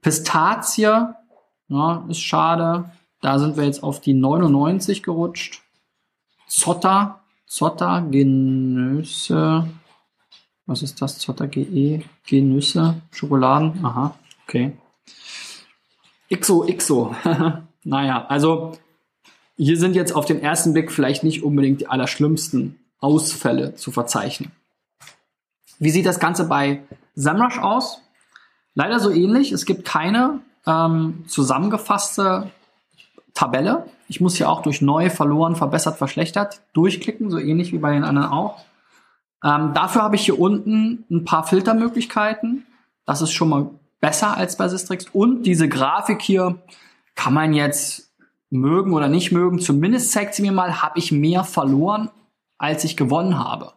[0.00, 1.14] Pistazie
[1.68, 2.90] ja, ist schade.
[3.20, 5.62] Da sind wir jetzt auf die 99 gerutscht.
[6.46, 9.68] Zotter, Zotter, Genüsse.
[10.66, 11.18] Was ist das?
[11.18, 13.84] Zotter GE, Genüsse, Schokoladen.
[13.84, 14.72] Aha, okay.
[16.32, 17.14] XO, XO.
[17.84, 18.72] naja, also
[19.56, 24.50] hier sind jetzt auf den ersten Blick vielleicht nicht unbedingt die allerschlimmsten Ausfälle zu verzeichnen.
[25.78, 26.82] Wie sieht das Ganze bei
[27.14, 28.00] SEMrush aus?
[28.74, 29.52] Leider so ähnlich.
[29.52, 32.50] Es gibt keine ähm, zusammengefasste
[33.34, 33.86] Tabelle.
[34.08, 38.04] Ich muss hier auch durch neu, verloren, verbessert, verschlechtert durchklicken, so ähnlich wie bei den
[38.04, 38.64] anderen auch.
[39.44, 42.64] Ähm, dafür habe ich hier unten ein paar Filtermöglichkeiten.
[43.04, 45.06] Das ist schon mal besser als bei Sistrix.
[45.12, 46.58] Und diese Grafik hier
[47.14, 48.10] kann man jetzt
[48.50, 49.58] mögen oder nicht mögen.
[49.58, 52.10] Zumindest zeigt sie mir mal, habe ich mehr verloren,
[52.56, 53.72] als ich gewonnen habe.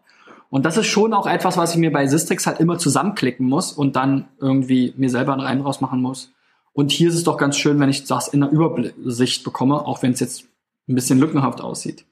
[0.50, 3.74] Und das ist schon auch etwas, was ich mir bei Sistrix halt immer zusammenklicken muss
[3.74, 6.32] und dann irgendwie mir selber einen Reim draus machen muss.
[6.72, 10.04] Und hier ist es doch ganz schön, wenn ich das in der Übersicht bekomme, auch
[10.04, 10.46] wenn es jetzt
[10.88, 12.06] ein bisschen lückenhaft aussieht.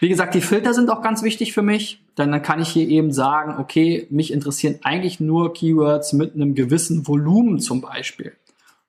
[0.00, 2.88] Wie gesagt, die Filter sind auch ganz wichtig für mich, denn dann kann ich hier
[2.88, 8.36] eben sagen, okay, mich interessieren eigentlich nur Keywords mit einem gewissen Volumen zum Beispiel.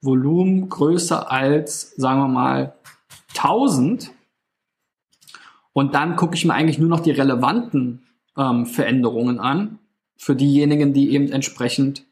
[0.01, 2.75] Volumen größer als, sagen wir mal,
[3.35, 4.11] 1000.
[5.73, 8.03] Und dann gucke ich mir eigentlich nur noch die relevanten
[8.37, 9.79] ähm, Veränderungen an
[10.17, 12.05] für diejenigen, die eben entsprechend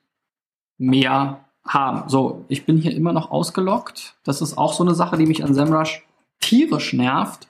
[0.78, 2.10] mehr haben.
[2.10, 4.16] So, ich bin hier immer noch ausgelockt.
[4.24, 6.06] Das ist auch so eine Sache, die mich an SEMrush
[6.40, 7.48] tierisch nervt,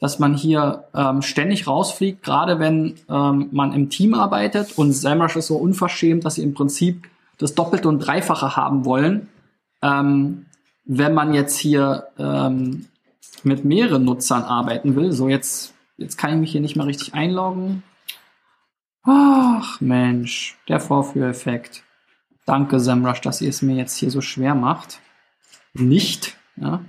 [0.00, 5.36] dass man hier ähm, ständig rausfliegt, gerade wenn ähm, man im Team arbeitet und SEMrush
[5.36, 7.08] ist so unverschämt, dass sie im Prinzip
[7.38, 9.28] das Doppelte und Dreifache haben wollen.
[9.82, 10.46] Ähm,
[10.86, 12.86] wenn man jetzt hier ähm,
[13.42, 17.14] mit mehreren Nutzern arbeiten will, so jetzt, jetzt kann ich mich hier nicht mehr richtig
[17.14, 17.82] einloggen.
[19.02, 21.84] Ach Mensch, der Vorführeffekt.
[22.46, 24.98] Danke, SEMrush, dass ihr es mir jetzt hier so schwer macht.
[25.74, 26.36] Nicht.
[26.56, 26.80] Ja.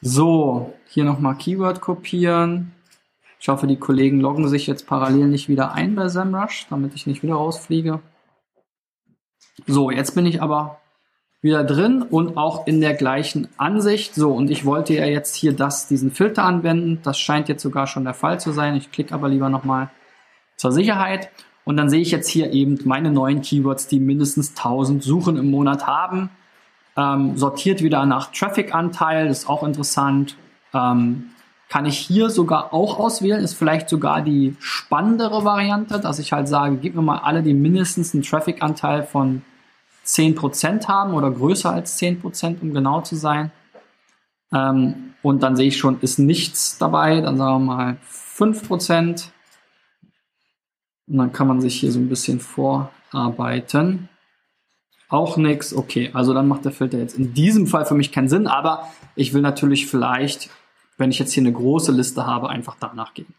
[0.00, 2.72] So, hier nochmal Keyword kopieren.
[3.38, 7.06] Ich hoffe, die Kollegen loggen sich jetzt parallel nicht wieder ein bei SEMrush, damit ich
[7.06, 8.00] nicht wieder rausfliege.
[9.66, 10.80] So, jetzt bin ich aber
[11.40, 14.14] wieder drin und auch in der gleichen Ansicht.
[14.14, 17.00] So, und ich wollte ja jetzt hier das, diesen Filter anwenden.
[17.04, 18.74] Das scheint jetzt sogar schon der Fall zu sein.
[18.74, 19.90] Ich klicke aber lieber nochmal
[20.56, 21.30] zur Sicherheit.
[21.64, 25.50] Und dann sehe ich jetzt hier eben meine neuen Keywords, die mindestens 1000 Suchen im
[25.50, 26.30] Monat haben.
[26.96, 30.36] Ähm, sortiert wieder nach Traffic-Anteil, ist auch interessant.
[30.74, 31.30] Ähm,
[31.68, 36.48] kann ich hier sogar auch auswählen, ist vielleicht sogar die spannendere Variante, dass ich halt
[36.48, 39.42] sage, gib mir mal alle, die mindestens einen Traffic-Anteil von
[40.04, 43.52] 10% haben oder größer als 10%, um genau zu sein.
[44.52, 49.28] Ähm, und dann sehe ich schon, ist nichts dabei, dann sagen wir mal 5%.
[51.06, 54.08] Und dann kann man sich hier so ein bisschen vorarbeiten.
[55.08, 55.74] Auch nichts.
[55.74, 58.88] Okay, also dann macht der Filter jetzt in diesem Fall für mich keinen Sinn, aber
[59.16, 60.50] ich will natürlich vielleicht,
[61.00, 63.34] wenn ich jetzt hier eine große Liste habe, einfach danach gehen.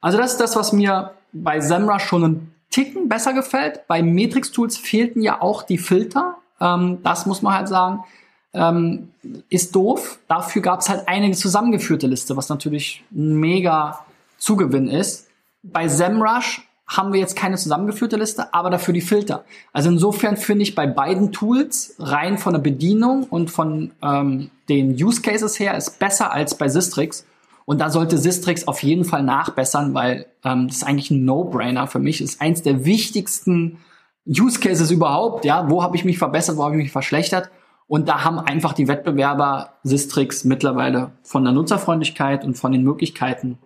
[0.00, 3.86] Also das ist das, was mir bei SEMrush schon ein Ticken besser gefällt.
[3.88, 6.36] Bei Matrix Tools fehlten ja auch die Filter.
[6.60, 8.04] Ähm, das muss man halt sagen.
[8.52, 9.10] Ähm,
[9.48, 10.18] ist doof.
[10.28, 14.04] Dafür gab es halt eine zusammengeführte Liste, was natürlich ein mega
[14.38, 15.28] Zugewinn ist.
[15.62, 19.44] Bei SEMrush haben wir jetzt keine zusammengeführte Liste, aber dafür die Filter.
[19.72, 24.92] Also insofern finde ich bei beiden Tools rein von der Bedienung und von ähm, den
[24.92, 27.26] Use Cases her ist besser als bei Sistrix.
[27.64, 31.88] Und da sollte Sistrix auf jeden Fall nachbessern, weil ähm, das ist eigentlich ein No-Brainer
[31.88, 32.18] für mich.
[32.18, 33.78] Das ist eins der wichtigsten
[34.24, 35.44] Use Cases überhaupt.
[35.44, 37.50] Ja, wo habe ich mich verbessert, wo habe ich mich verschlechtert?
[37.88, 43.58] Und da haben einfach die Wettbewerber Sistrix mittlerweile von der Nutzerfreundlichkeit und von den Möglichkeiten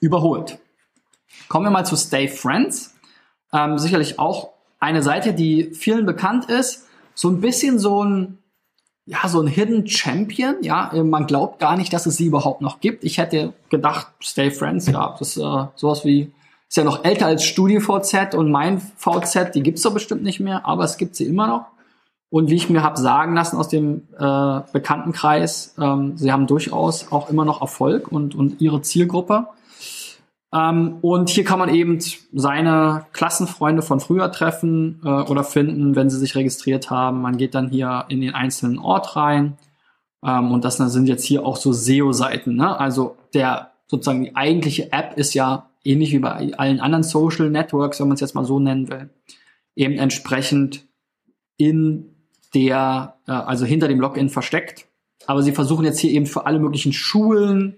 [0.00, 0.58] überholt.
[1.48, 2.94] Kommen wir mal zu Stay Friends.
[3.52, 6.86] Ähm, sicherlich auch eine Seite, die vielen bekannt ist.
[7.14, 8.38] So ein bisschen so ein,
[9.06, 10.56] ja, so ein Hidden Champion.
[10.62, 13.04] Ja, man glaubt gar nicht, dass es sie überhaupt noch gibt.
[13.04, 16.32] Ich hätte gedacht, Stay Friends, ja, das ist äh, sowas wie,
[16.68, 20.66] ist ja noch älter als StudiVZ und mein VZ, die gibt's doch bestimmt nicht mehr,
[20.66, 21.66] aber es gibt sie immer noch.
[22.30, 27.12] Und wie ich mir habe sagen lassen aus dem äh, Bekanntenkreis, ähm, sie haben durchaus
[27.12, 29.46] auch immer noch Erfolg und, und ihre Zielgruppe.
[30.54, 31.98] Ähm, und hier kann man eben
[32.32, 37.22] seine Klassenfreunde von früher treffen äh, oder finden, wenn sie sich registriert haben.
[37.22, 39.58] Man geht dann hier in den einzelnen Ort rein.
[40.24, 42.54] Ähm, und das sind jetzt hier auch so SEO-Seiten.
[42.54, 42.78] Ne?
[42.78, 48.00] Also der sozusagen die eigentliche App ist ja ähnlich wie bei allen anderen Social Networks,
[48.00, 49.10] wenn man es jetzt mal so nennen will,
[49.74, 50.86] eben entsprechend
[51.56, 52.14] in
[52.54, 54.86] der, äh, also hinter dem Login versteckt.
[55.26, 57.76] Aber sie versuchen jetzt hier eben für alle möglichen Schulen,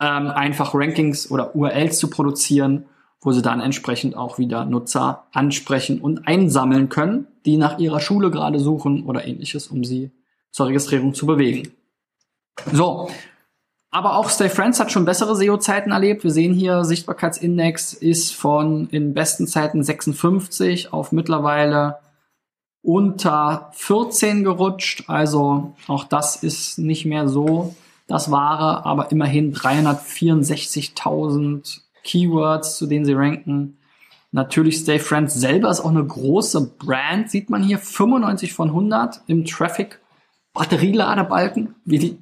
[0.00, 2.86] ähm, einfach Rankings oder URLs zu produzieren,
[3.20, 8.30] wo sie dann entsprechend auch wieder Nutzer ansprechen und einsammeln können, die nach ihrer Schule
[8.30, 10.10] gerade suchen oder ähnliches, um sie
[10.50, 11.72] zur Registrierung zu bewegen.
[12.72, 13.08] So,
[13.90, 16.22] Aber auch Stay Friends hat schon bessere SEO-Zeiten erlebt.
[16.24, 21.98] Wir sehen hier, Sichtbarkeitsindex ist von in besten Zeiten 56 auf mittlerweile
[22.82, 25.04] unter 14 gerutscht.
[25.08, 27.74] Also auch das ist nicht mehr so
[28.10, 33.76] das Wahre, aber immerhin 364.000 Keywords, zu denen sie ranken.
[34.32, 39.20] Natürlich Stay Friends selber ist auch eine große Brand, sieht man hier 95 von 100
[39.28, 40.00] im Traffic
[40.54, 42.18] Batterieladerbalken, wie die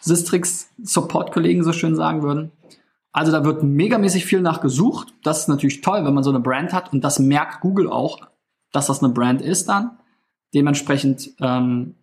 [0.00, 2.50] Sistrix Support-Kollegen so schön sagen würden.
[3.12, 5.12] Also da wird megamäßig viel nachgesucht.
[5.22, 8.20] Das ist natürlich toll, wenn man so eine Brand hat und das merkt Google auch,
[8.72, 9.98] dass das eine Brand ist dann.
[10.54, 11.96] Dementsprechend ähm,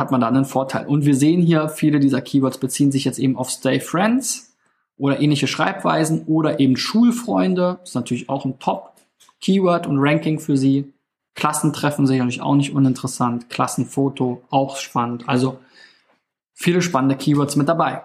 [0.00, 0.86] hat man da einen Vorteil.
[0.86, 4.56] Und wir sehen hier, viele dieser Keywords beziehen sich jetzt eben auf Stay Friends
[4.96, 7.78] oder ähnliche Schreibweisen oder eben Schulfreunde.
[7.84, 10.92] Ist natürlich auch ein Top-Keyword und Ranking für sie.
[11.34, 13.48] Klassentreffen sicherlich auch nicht uninteressant.
[13.48, 15.28] Klassenfoto auch spannend.
[15.28, 15.58] Also
[16.52, 18.02] viele spannende Keywords mit dabei.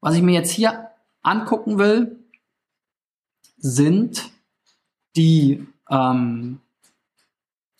[0.00, 0.90] Was ich mir jetzt hier
[1.22, 2.18] angucken will,
[3.56, 4.30] sind
[5.16, 6.60] die ähm,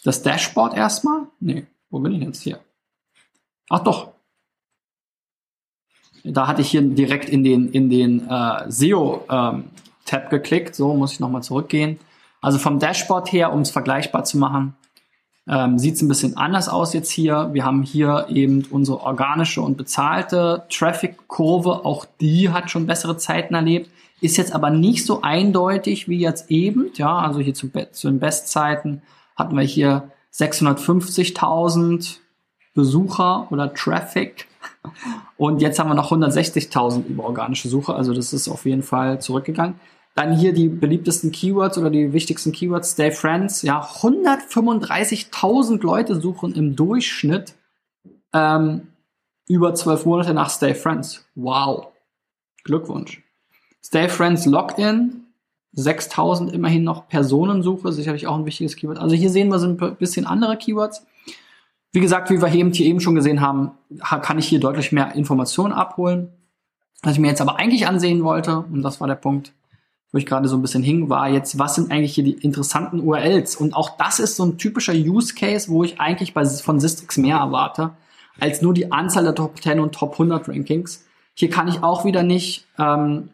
[0.05, 1.27] das Dashboard erstmal.
[1.41, 2.61] Nee, wo bin ich jetzt hier?
[3.69, 4.13] Ach doch.
[6.25, 9.65] Da hatte ich hier direkt in den in den äh, SEO ähm,
[10.31, 10.75] geklickt.
[10.75, 11.99] So muss ich nochmal zurückgehen.
[12.41, 14.77] Also vom Dashboard her, um es vergleichbar zu machen,
[15.49, 17.49] ähm, Sieht es ein bisschen anders aus jetzt hier.
[17.53, 21.87] Wir haben hier eben unsere organische und bezahlte Traffic-Kurve.
[21.87, 23.91] Auch die hat schon bessere Zeiten erlebt.
[24.21, 26.91] Ist jetzt aber nicht so eindeutig wie jetzt eben.
[26.95, 29.01] Ja, also hier zu, zu den Bestzeiten
[29.37, 32.19] hatten wir hier 650.000
[32.79, 34.47] Besucher oder Traffic.
[35.37, 37.93] Und jetzt haben wir noch 160.000 über organische Suche.
[37.93, 39.81] Also das ist auf jeden Fall zurückgegangen.
[40.15, 42.93] Dann hier die beliebtesten Keywords oder die wichtigsten Keywords.
[42.93, 43.63] Stay Friends.
[43.63, 47.57] Ja, 135.000 Leute suchen im Durchschnitt
[48.33, 48.87] ähm,
[49.49, 51.27] über zwölf Monate nach Stay Friends.
[51.35, 51.89] Wow.
[52.63, 53.25] Glückwunsch.
[53.83, 55.25] Stay Friends Login.
[55.73, 58.99] 6000 immerhin noch Personensuche, sicherlich auch ein wichtiges Keyword.
[58.99, 61.05] Also hier sehen wir so ein bisschen andere Keywords.
[61.93, 65.15] Wie gesagt, wie wir eben hier eben schon gesehen haben, kann ich hier deutlich mehr
[65.15, 66.33] Informationen abholen.
[67.03, 69.53] Was ich mir jetzt aber eigentlich ansehen wollte, und das war der Punkt,
[70.13, 73.01] wo ich gerade so ein bisschen hing, war jetzt, was sind eigentlich hier die interessanten
[73.01, 73.57] URLs?
[73.57, 77.17] Und auch das ist so ein typischer Use Case, wo ich eigentlich bei, von Sistrix
[77.19, 77.91] mehr erwarte,
[78.41, 81.05] als nur die Anzahl der Top 10 und Top 100 Rankings.
[81.35, 83.29] Hier kann ich auch wieder nicht ähm,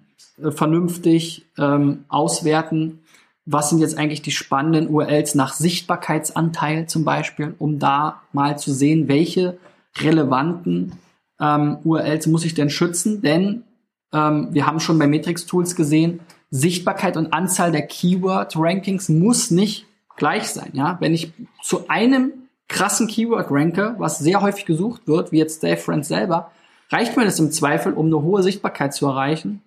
[0.51, 3.01] vernünftig ähm, auswerten,
[3.47, 8.73] was sind jetzt eigentlich die spannenden URLs nach Sichtbarkeitsanteil zum Beispiel, um da mal zu
[8.73, 9.59] sehen, welche
[9.99, 10.93] relevanten
[11.41, 13.65] ähm, URLs muss ich denn schützen, denn
[14.13, 19.87] ähm, wir haben schon bei Matrix Tools gesehen, Sichtbarkeit und Anzahl der Keyword-Rankings muss nicht
[20.17, 20.71] gleich sein.
[20.73, 20.97] Ja?
[21.01, 22.33] Wenn ich zu einem
[22.69, 26.51] krassen Keyword ranke, was sehr häufig gesucht wird, wie jetzt Dave Friends selber,
[26.91, 29.63] reicht mir das im Zweifel, um eine hohe Sichtbarkeit zu erreichen.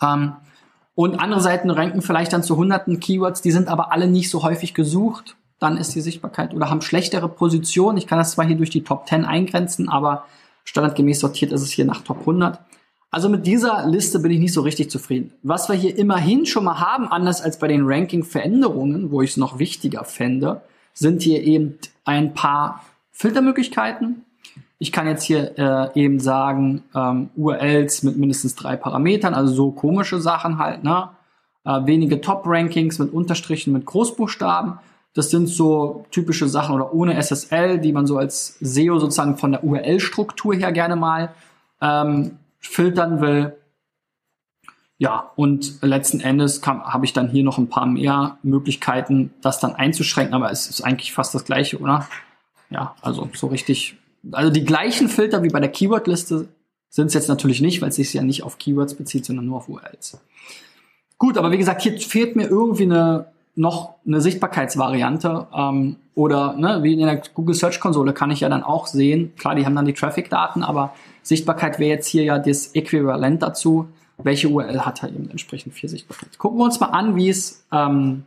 [0.00, 0.34] Ähm,
[1.00, 4.42] und andere Seiten ranken vielleicht dann zu hunderten Keywords, die sind aber alle nicht so
[4.42, 5.34] häufig gesucht.
[5.58, 7.96] Dann ist die Sichtbarkeit oder haben schlechtere Positionen.
[7.96, 10.26] Ich kann das zwar hier durch die Top 10 eingrenzen, aber
[10.64, 12.60] standardgemäß sortiert ist es hier nach Top 100.
[13.10, 15.32] Also mit dieser Liste bin ich nicht so richtig zufrieden.
[15.42, 19.36] Was wir hier immerhin schon mal haben, anders als bei den Ranking-Veränderungen, wo ich es
[19.38, 20.60] noch wichtiger fände,
[20.92, 24.26] sind hier eben ein paar Filtermöglichkeiten.
[24.82, 29.70] Ich kann jetzt hier äh, eben sagen, ähm, URLs mit mindestens drei Parametern, also so
[29.72, 31.10] komische Sachen halt, ne?
[31.66, 34.78] Äh, wenige Top-Rankings mit Unterstrichen mit Großbuchstaben.
[35.12, 39.52] Das sind so typische Sachen oder ohne SSL, die man so als SEO sozusagen von
[39.52, 41.34] der URL-Struktur her gerne mal
[41.82, 43.56] ähm, filtern will.
[44.96, 49.74] Ja, und letzten Endes habe ich dann hier noch ein paar mehr Möglichkeiten, das dann
[49.74, 52.08] einzuschränken, aber es ist eigentlich fast das gleiche, oder?
[52.70, 53.99] Ja, also so richtig.
[54.32, 56.48] Also die gleichen Filter wie bei der Keyword-Liste
[56.88, 59.58] sind es jetzt natürlich nicht, weil es sich ja nicht auf Keywords bezieht, sondern nur
[59.58, 60.20] auf URLs.
[61.18, 66.82] Gut, aber wie gesagt, hier fehlt mir irgendwie eine noch eine Sichtbarkeitsvariante ähm, oder ne,
[66.82, 69.74] wie in der Google Search Konsole kann ich ja dann auch sehen, klar, die haben
[69.74, 73.88] dann die Traffic-Daten, aber Sichtbarkeit wäre jetzt hier ja das Äquivalent dazu.
[74.22, 76.38] Welche URL hat er eben entsprechend viel Sichtbarkeit?
[76.38, 78.24] Gucken wir uns mal an, wie es ähm,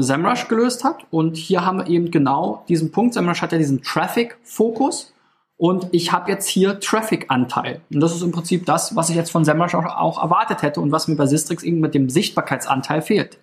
[0.00, 1.04] SEMrush gelöst hat.
[1.10, 3.14] Und hier haben wir eben genau diesen Punkt.
[3.14, 5.12] SEMrush hat ja diesen Traffic-Fokus.
[5.58, 7.82] Und ich habe jetzt hier Traffic-Anteil.
[7.92, 10.80] Und das ist im Prinzip das, was ich jetzt von SEMrush auch, auch erwartet hätte
[10.80, 13.38] und was mir bei Sistrix eben mit dem Sichtbarkeitsanteil fehlt.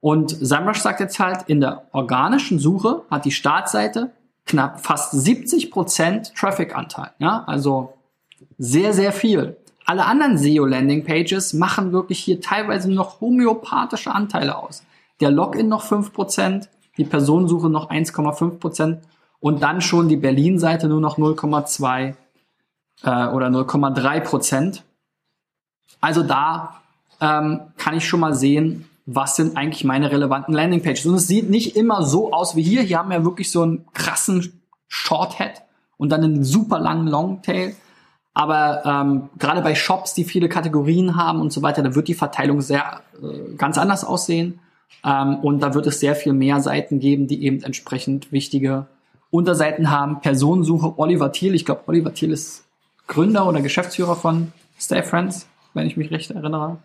[0.00, 4.10] Und SEMrush sagt jetzt halt, in der organischen Suche hat die Startseite
[4.46, 7.10] knapp fast 70 Prozent Traffic-Anteil.
[7.18, 7.92] Ja, also
[8.58, 9.56] sehr, sehr viel.
[9.84, 14.84] Alle anderen SEO-Landing-Pages machen wirklich hier teilweise noch homöopathische Anteile aus.
[15.22, 16.68] Der Login noch 5 Prozent,
[16.98, 18.98] die Personensuche noch 1,5 Prozent
[19.38, 22.14] und dann schon die Berlin-Seite nur noch 0,2
[23.04, 24.82] äh, oder 0,3 Prozent.
[26.00, 26.80] Also da
[27.20, 31.06] ähm, kann ich schon mal sehen, was sind eigentlich meine relevanten Landingpages.
[31.06, 32.82] Und es sieht nicht immer so aus wie hier.
[32.82, 35.62] Hier haben wir wirklich so einen krassen Shorthead
[35.98, 37.76] und dann einen super langen Longtail.
[38.34, 42.14] Aber ähm, gerade bei Shops, die viele Kategorien haben und so weiter, da wird die
[42.14, 44.58] Verteilung sehr äh, ganz anders aussehen.
[45.04, 48.86] Ähm, und da wird es sehr viel mehr Seiten geben, die eben entsprechend wichtige
[49.30, 50.20] Unterseiten haben.
[50.20, 51.54] Personensuche, Oliver Thiel.
[51.54, 52.64] Ich glaube, Oliver Thiel ist
[53.06, 56.78] Gründer oder Geschäftsführer von Stay Friends, wenn ich mich recht erinnere.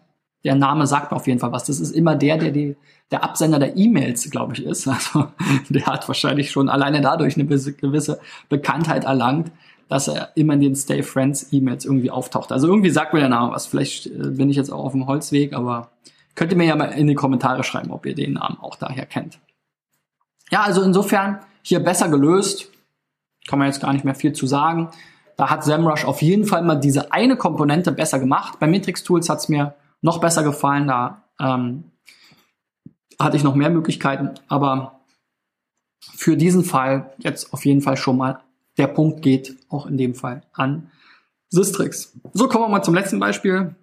[0.44, 1.66] Der Name sagt auf jeden Fall was.
[1.66, 2.76] Das ist immer der, der die,
[3.12, 4.88] der Absender der E-Mails, glaube ich, ist.
[4.98, 5.28] Also
[5.70, 9.52] der hat wahrscheinlich schon alleine dadurch eine gewisse Bekanntheit erlangt
[9.90, 12.52] dass er immer in den Stay Friends E-Mails irgendwie auftaucht.
[12.52, 13.68] Also irgendwie sagt mir der Name was.
[13.68, 15.92] Vielleicht äh, bin ich jetzt auch auf dem Holzweg, aber
[16.38, 19.08] könnt ihr mir ja mal in die Kommentare schreiben, ob ihr den Namen auch daher
[19.08, 19.40] kennt.
[20.52, 22.70] Ja, also insofern hier besser gelöst.
[23.48, 24.92] Kann man jetzt gar nicht mehr viel zu sagen.
[25.36, 28.60] Da hat SEMrush auf jeden Fall mal diese eine Komponente besser gemacht.
[28.60, 30.88] Bei Matrix Tools hat es mir noch besser gefallen.
[30.88, 31.86] Da ähm,
[33.20, 34.36] hatte ich noch mehr Möglichkeiten.
[34.48, 35.00] Aber
[36.00, 38.42] für diesen Fall jetzt auf jeden Fall schon mal
[38.78, 40.92] der Punkt geht auch in dem Fall an
[41.50, 42.16] Systrix.
[42.34, 43.76] So, kommen wir mal zum letzten Beispiel.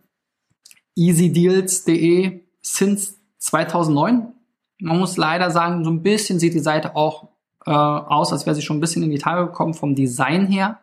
[0.95, 4.33] easydeals.de since 2009.
[4.81, 7.29] Man muss leider sagen, so ein bisschen sieht die Seite auch
[7.67, 10.81] äh, aus, als wäre sie schon ein bisschen in die Tage gekommen vom Design her.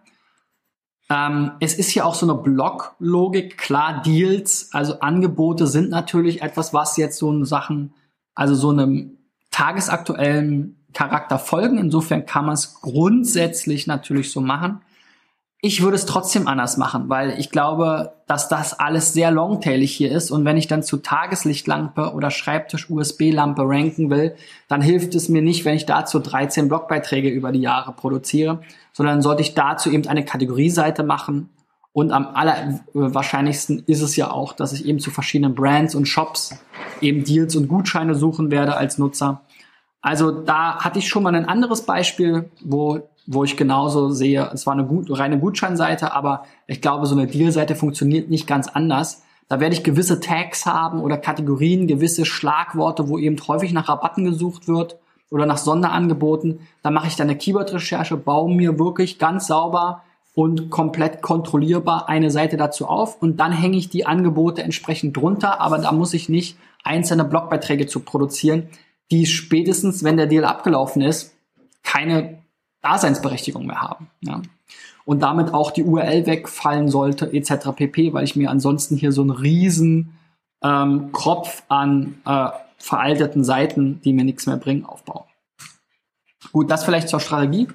[1.09, 3.57] Ähm, es ist hier auch so eine Blocklogik.
[3.57, 7.93] Klar, Deals, also Angebote sind natürlich etwas, was jetzt so eine Sachen,
[8.33, 9.17] also so einem
[9.51, 11.77] tagesaktuellen Charakter folgen.
[11.77, 14.81] Insofern kann man es grundsätzlich natürlich so machen.
[15.63, 20.11] Ich würde es trotzdem anders machen, weil ich glaube, dass das alles sehr longtailig hier
[20.11, 20.31] ist.
[20.31, 24.35] Und wenn ich dann zu Tageslichtlampe oder Schreibtisch-USB-Lampe ranken will,
[24.67, 29.21] dann hilft es mir nicht, wenn ich dazu 13 Blogbeiträge über die Jahre produziere, sondern
[29.21, 31.49] sollte ich dazu eben eine Kategorieseite machen.
[31.93, 36.55] Und am allerwahrscheinlichsten ist es ja auch, dass ich eben zu verschiedenen Brands und Shops
[37.01, 39.41] eben Deals und Gutscheine suchen werde als Nutzer.
[40.01, 44.65] Also da hatte ich schon mal ein anderes Beispiel, wo, wo ich genauso sehe, es
[44.65, 49.23] war eine gut, reine Gutscheinseite, aber ich glaube, so eine Deal-Seite funktioniert nicht ganz anders.
[49.47, 54.25] Da werde ich gewisse Tags haben oder Kategorien, gewisse Schlagworte, wo eben häufig nach Rabatten
[54.25, 54.97] gesucht wird
[55.29, 56.59] oder nach Sonderangeboten.
[56.83, 60.03] Da mache ich dann eine Keyword-Recherche, baue mir wirklich ganz sauber
[60.33, 65.59] und komplett kontrollierbar eine Seite dazu auf und dann hänge ich die Angebote entsprechend drunter,
[65.59, 68.69] aber da muss ich nicht einzelne Blogbeiträge zu produzieren
[69.11, 71.35] die spätestens, wenn der Deal abgelaufen ist,
[71.83, 72.40] keine
[72.81, 74.09] Daseinsberechtigung mehr haben.
[74.21, 74.41] Ja.
[75.05, 77.69] Und damit auch die URL wegfallen sollte, etc.
[77.75, 80.17] pp, weil ich mir ansonsten hier so einen riesen
[80.63, 85.25] ähm, Kropf an äh, veralteten Seiten, die mir nichts mehr bringen, aufbaue.
[86.51, 87.67] Gut, das vielleicht zur Strategie.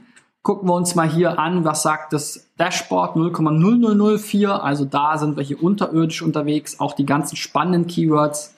[0.42, 4.48] Gucken wir uns mal hier an, was sagt das Dashboard 0,0004.
[4.48, 6.78] Also da sind wir hier unterirdisch unterwegs.
[6.78, 8.54] Auch die ganzen spannenden Keywords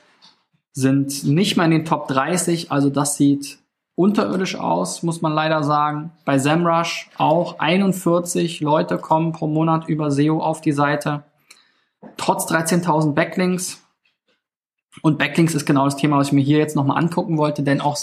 [0.73, 3.59] sind nicht mehr in den Top 30, also das sieht
[3.99, 6.13] unterirdisch aus, muss man leider sagen.
[6.25, 11.25] Bei SEMrush auch 41 Leute kommen pro Monat über SEO auf die Seite.
[12.17, 13.83] Trotz 13.000 Backlinks.
[15.03, 17.81] Und Backlinks ist genau das Thema, was ich mir hier jetzt nochmal angucken wollte, denn
[17.81, 17.99] auch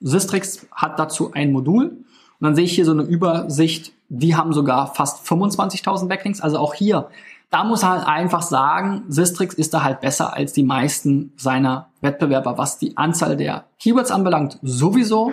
[0.00, 1.86] Sistrix hat dazu ein Modul.
[1.86, 2.04] Und
[2.40, 6.40] dann sehe ich hier so eine Übersicht, die haben sogar fast 25.000 Backlinks.
[6.40, 7.08] Also auch hier
[7.50, 11.89] da muss er halt einfach sagen, Sistrix ist da halt besser als die meisten seiner
[12.00, 15.32] Wettbewerber, was die Anzahl der Keywords anbelangt, sowieso,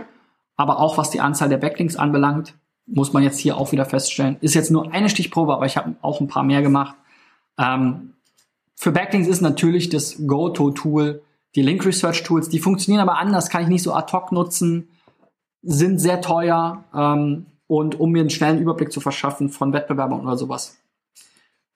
[0.55, 2.55] aber auch was die Anzahl der Backlinks anbelangt,
[2.85, 4.37] muss man jetzt hier auch wieder feststellen.
[4.41, 6.95] Ist jetzt nur eine Stichprobe, aber ich habe auch ein paar mehr gemacht.
[7.57, 8.13] Ähm,
[8.75, 11.21] für Backlinks ist natürlich das Go-To-Tool,
[11.55, 14.89] die Link Research Tools, die funktionieren aber anders, kann ich nicht so ad hoc nutzen,
[15.63, 20.37] sind sehr teuer ähm, und um mir einen schnellen Überblick zu verschaffen von Wettbewerbern oder
[20.37, 20.77] sowas,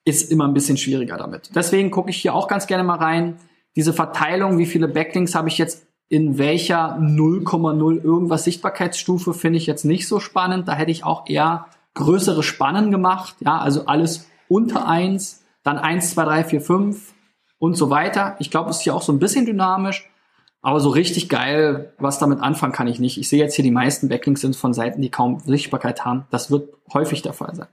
[0.04, 1.50] ist immer ein bisschen schwieriger damit.
[1.54, 3.36] Deswegen gucke ich hier auch ganz gerne mal rein.
[3.76, 9.66] Diese Verteilung, wie viele Backlinks habe ich jetzt in welcher 0,0 irgendwas Sichtbarkeitsstufe, finde ich
[9.66, 10.68] jetzt nicht so spannend.
[10.68, 13.36] Da hätte ich auch eher größere Spannen gemacht.
[13.40, 17.14] Ja, also alles unter eins, dann eins, zwei, drei, vier, fünf
[17.58, 18.36] und so weiter.
[18.40, 20.08] Ich glaube, es ist hier auch so ein bisschen dynamisch.
[20.60, 23.18] Aber so richtig geil, was damit anfangen kann ich nicht.
[23.18, 26.26] Ich sehe jetzt hier die meisten Backlinks sind von Seiten, die kaum Sichtbarkeit haben.
[26.30, 27.66] Das wird häufig der Fall sein.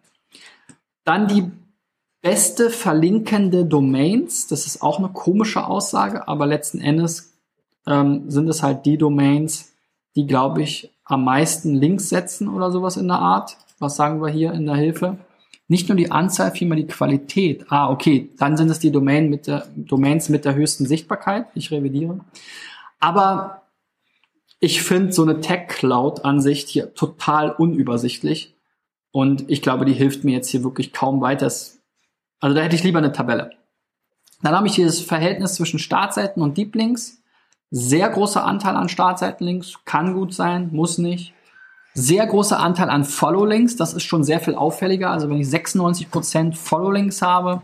[1.04, 1.52] Dann die
[2.22, 4.48] beste verlinkende Domains.
[4.48, 7.38] Das ist auch eine komische Aussage, aber letzten Endes
[7.88, 9.74] ähm, sind es halt die Domains,
[10.16, 13.58] die, glaube ich, am meisten Links setzen oder sowas in der Art.
[13.80, 15.18] Was sagen wir hier in der Hilfe?
[15.68, 17.66] Nicht nur die Anzahl, vielmehr die Qualität.
[17.70, 21.46] Ah, okay, dann sind es die Domain mit der, Domains mit der höchsten Sichtbarkeit.
[21.54, 22.20] Ich revidiere.
[23.00, 23.62] Aber
[24.60, 28.56] ich finde so eine Tech-Cloud-Ansicht hier total unübersichtlich
[29.12, 31.52] Und ich glaube, die hilft mir jetzt hier wirklich kaum weiter.
[32.40, 33.52] Also da hätte ich lieber eine Tabelle.
[34.42, 37.22] Dann habe ich das Verhältnis zwischen Startseiten und Deep Links.
[37.72, 41.34] Sehr großer Anteil an Startseitenlinks, kann gut sein, muss nicht.
[41.94, 45.12] Sehr großer Anteil an Follow-Links, das ist schon sehr viel auffälliger.
[45.12, 47.62] Also wenn ich 96% Follow-Links habe,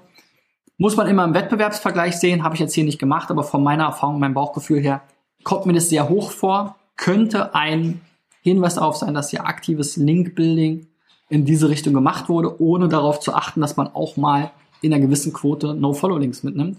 [0.78, 3.86] muss man immer im Wettbewerbsvergleich sehen, habe ich jetzt hier nicht gemacht, aber von meiner
[3.86, 5.01] Erfahrung, meinem Bauchgefühl her,
[5.43, 6.76] kommt mir das sehr hoch vor.
[6.97, 8.01] Könnte ein
[8.41, 10.88] Hinweis darauf sein, dass hier aktives Link-Building
[11.30, 14.51] in diese Richtung gemacht wurde, ohne darauf zu achten, dass man auch mal
[14.86, 16.77] in einer gewissen Quote No-Follow-Links mitnimmt.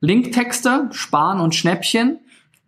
[0.00, 2.18] Linktexte, Sparen und Schnäppchen,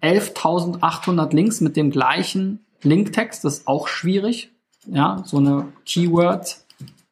[0.03, 4.50] 11.800 Links mit dem gleichen Linktext, das ist auch schwierig.
[4.86, 6.59] Ja, so eine Keyword,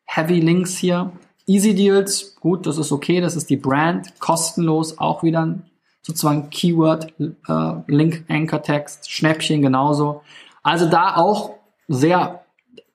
[0.05, 1.12] Heavy Links hier.
[1.47, 4.20] Easy Deals, gut, das ist okay, das ist die Brand.
[4.20, 5.59] Kostenlos, auch wieder
[6.03, 10.22] sozusagen Keyword, äh, Link Anchor Text, Schnäppchen genauso.
[10.62, 11.55] Also da auch
[11.88, 12.45] sehr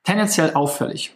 [0.04, 1.14] tendenziell auffällig,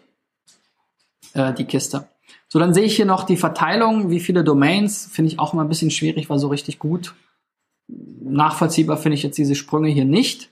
[1.34, 2.09] äh, die Kiste.
[2.52, 5.64] So, dann sehe ich hier noch die Verteilung, wie viele Domains, finde ich auch immer
[5.64, 7.14] ein bisschen schwierig, war so richtig gut.
[7.88, 10.50] Nachvollziehbar finde ich jetzt diese Sprünge hier nicht.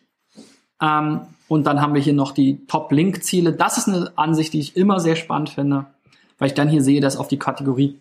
[0.80, 3.52] Ähm, und dann haben wir hier noch die Top-Link-Ziele.
[3.54, 5.88] Das ist eine Ansicht, die ich immer sehr spannend finde,
[6.38, 8.00] weil ich dann hier sehe, dass auf die Kategorie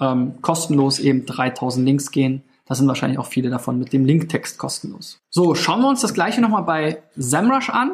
[0.00, 2.42] ähm, kostenlos eben 3000 Links gehen.
[2.64, 5.18] Das sind wahrscheinlich auch viele davon mit dem Linktext kostenlos.
[5.30, 7.92] So, schauen wir uns das gleiche nochmal bei SEMrush an.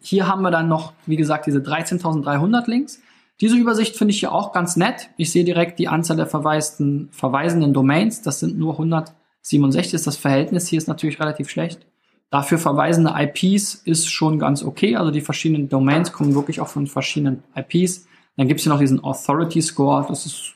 [0.00, 3.00] Hier haben wir dann noch, wie gesagt, diese 13.300 Links.
[3.40, 5.10] Diese Übersicht finde ich hier auch ganz nett.
[5.16, 8.20] Ich sehe direkt die Anzahl der verwaisten, verweisenden Domains.
[8.20, 10.02] Das sind nur 167.
[10.02, 11.86] Das Verhältnis hier ist natürlich relativ schlecht.
[12.30, 14.96] Dafür verweisende IPs ist schon ganz okay.
[14.96, 18.06] Also die verschiedenen Domains kommen wirklich auch von verschiedenen IPs.
[18.36, 20.04] Dann gibt es hier noch diesen Authority Score.
[20.08, 20.54] Das ist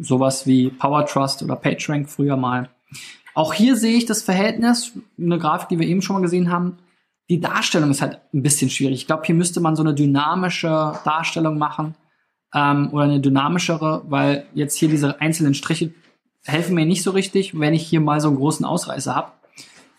[0.00, 2.68] sowas wie Power Trust oder PageRank früher mal.
[3.34, 6.76] Auch hier sehe ich das Verhältnis, eine Grafik, die wir eben schon mal gesehen haben.
[7.30, 9.00] Die Darstellung ist halt ein bisschen schwierig.
[9.00, 11.94] Ich glaube, hier müsste man so eine dynamische Darstellung machen
[12.54, 15.92] ähm, oder eine dynamischere, weil jetzt hier diese einzelnen Striche
[16.44, 19.32] helfen mir nicht so richtig, wenn ich hier mal so einen großen Ausreißer habe.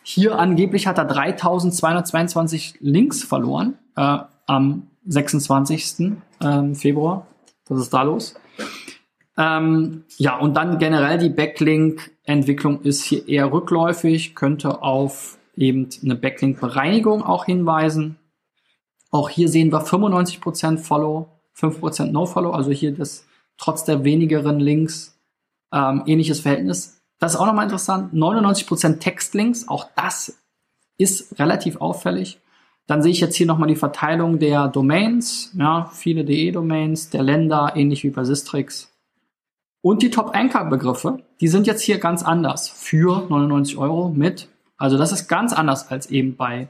[0.04, 6.18] Hier angeblich hat er 3222 Links verloren äh, am 26.
[6.42, 7.28] Ähm, Februar.
[7.68, 8.36] Was ist da los?
[9.38, 16.16] Ähm, ja, und dann generell die Backlink-Entwicklung ist hier eher rückläufig, könnte auf eben eine
[16.16, 18.18] Backlink-Bereinigung auch hinweisen.
[19.12, 23.26] Auch hier sehen wir 95% Follow, 5% No-Follow, also hier das
[23.58, 25.20] trotz der wenigeren Links
[25.74, 27.02] ähm, ähnliches Verhältnis.
[27.20, 28.14] Das ist auch nochmal interessant.
[28.14, 30.40] 99% Textlinks, auch das
[30.98, 32.40] ist relativ auffällig.
[32.88, 37.74] Dann sehe ich jetzt hier nochmal die Verteilung der Domains, ja, viele DE-Domains, der Länder,
[37.76, 38.92] ähnlich wie bei Sistrix.
[39.82, 44.50] Und die Top-Anchor-Begriffe, die sind jetzt hier ganz anders für 99 Euro mit.
[44.78, 46.70] Also das ist ganz anders als eben bei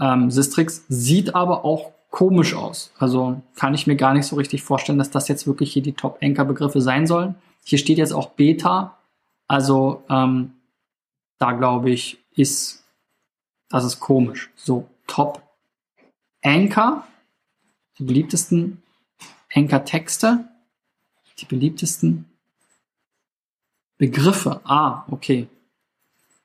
[0.00, 2.92] ähm, Sistrix, sieht aber auch komisch aus.
[2.96, 5.94] Also kann ich mir gar nicht so richtig vorstellen, dass das jetzt wirklich hier die
[5.94, 7.34] Top-Anchor-Begriffe sein sollen.
[7.64, 8.96] Hier steht jetzt auch Beta.
[9.48, 10.52] Also ähm,
[11.40, 12.84] da glaube ich, ist,
[13.68, 14.52] das ist komisch.
[14.54, 15.42] So, Top
[16.40, 17.04] Anchor,
[17.98, 18.80] die beliebtesten
[19.52, 20.48] Anchor-Texte,
[21.40, 22.26] die beliebtesten
[23.98, 24.60] Begriffe.
[24.62, 25.48] Ah, okay.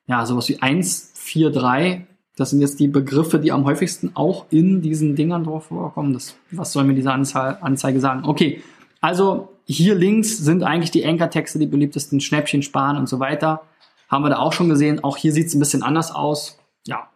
[0.08, 2.08] Ja, sowas wie 1, 4, 3
[2.40, 6.14] das sind jetzt die Begriffe, die am häufigsten auch in diesen Dingern drauf vorkommen.
[6.14, 8.24] Das, was soll mir diese Anzahl, Anzeige sagen?
[8.24, 8.64] Okay,
[9.02, 13.64] also hier links sind eigentlich die Anchor-Texte, die beliebtesten Schnäppchen, Sparen und so weiter.
[14.08, 15.04] Haben wir da auch schon gesehen.
[15.04, 16.58] Auch hier sieht es ein bisschen anders aus.
[16.88, 17.10] Ja.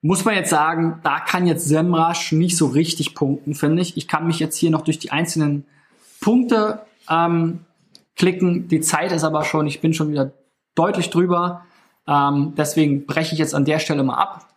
[0.00, 3.98] Muss man jetzt sagen, da kann jetzt Semrush nicht so richtig punkten, finde ich.
[3.98, 5.66] Ich kann mich jetzt hier noch durch die einzelnen
[6.22, 7.60] Punkte ähm,
[8.16, 8.68] klicken.
[8.68, 10.32] Die Zeit ist aber schon, ich bin schon wieder
[10.74, 11.66] deutlich drüber.
[12.08, 14.48] Ähm, deswegen breche ich jetzt an der Stelle mal ab.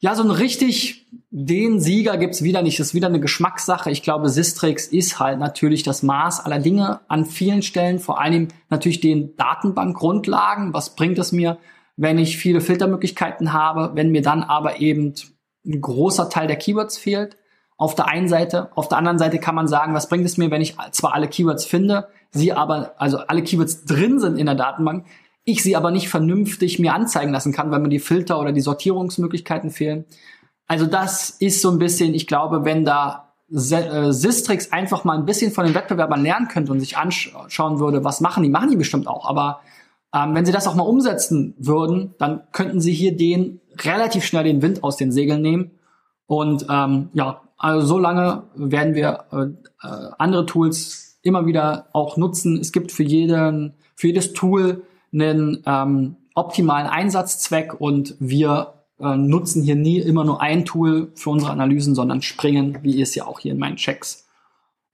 [0.00, 2.78] Ja, so ein richtig den Sieger gibt's wieder nicht.
[2.78, 3.90] Das ist wieder eine Geschmackssache.
[3.90, 8.48] Ich glaube, Sistrix ist halt natürlich das Maß aller Dinge an vielen Stellen, vor allem
[8.70, 10.74] natürlich den Datenbankgrundlagen.
[10.74, 11.58] Was bringt es mir,
[11.96, 15.14] wenn ich viele Filtermöglichkeiten habe, wenn mir dann aber eben
[15.66, 17.36] ein großer Teil der Keywords fehlt?
[17.76, 18.70] Auf der einen Seite.
[18.76, 21.26] Auf der anderen Seite kann man sagen, was bringt es mir, wenn ich zwar alle
[21.26, 25.06] Keywords finde, sie aber, also alle Keywords drin sind in der Datenbank,
[25.44, 28.60] ich sie aber nicht vernünftig mir anzeigen lassen kann, weil mir die Filter oder die
[28.60, 30.04] Sortierungsmöglichkeiten fehlen.
[30.66, 35.26] Also das ist so ein bisschen, ich glaube, wenn da äh, Sistrix einfach mal ein
[35.26, 38.76] bisschen von den Wettbewerbern lernen könnte und sich anschauen würde, was machen die, machen die
[38.76, 39.60] bestimmt auch, aber
[40.14, 44.44] ähm, wenn sie das auch mal umsetzen würden, dann könnten sie hier den relativ schnell
[44.44, 45.72] den Wind aus den Segeln nehmen.
[46.26, 52.16] Und ähm, ja, also so lange werden wir äh, äh, andere Tools immer wieder auch
[52.16, 52.60] nutzen.
[52.60, 54.84] Es gibt für jeden, für jedes Tool
[55.14, 61.30] einen ähm, optimalen Einsatzzweck und wir äh, nutzen hier nie immer nur ein Tool für
[61.30, 64.24] unsere Analysen, sondern springen, wie ihr es ja auch hier in meinen Checks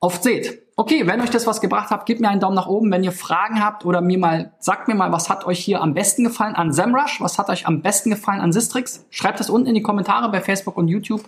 [0.00, 0.62] oft seht.
[0.76, 2.90] Okay, wenn euch das was gebracht hat, gebt mir einen Daumen nach oben.
[2.90, 5.92] Wenn ihr Fragen habt oder mir mal, sagt mir mal, was hat euch hier am
[5.92, 7.20] besten gefallen an SEMrush?
[7.20, 9.04] Was hat euch am besten gefallen an Sistrix?
[9.10, 11.22] Schreibt das unten in die Kommentare bei Facebook und YouTube.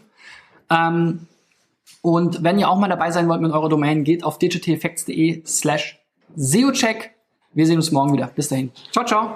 [0.70, 1.26] Ähm,
[2.01, 6.01] und wenn ihr auch mal dabei sein wollt mit eurer Domain, geht auf digitaleffects.de slash
[6.34, 7.14] SEOcheck.
[7.55, 8.26] Wir sehen uns morgen wieder.
[8.26, 8.70] Bis dahin.
[8.92, 9.34] Ciao, ciao.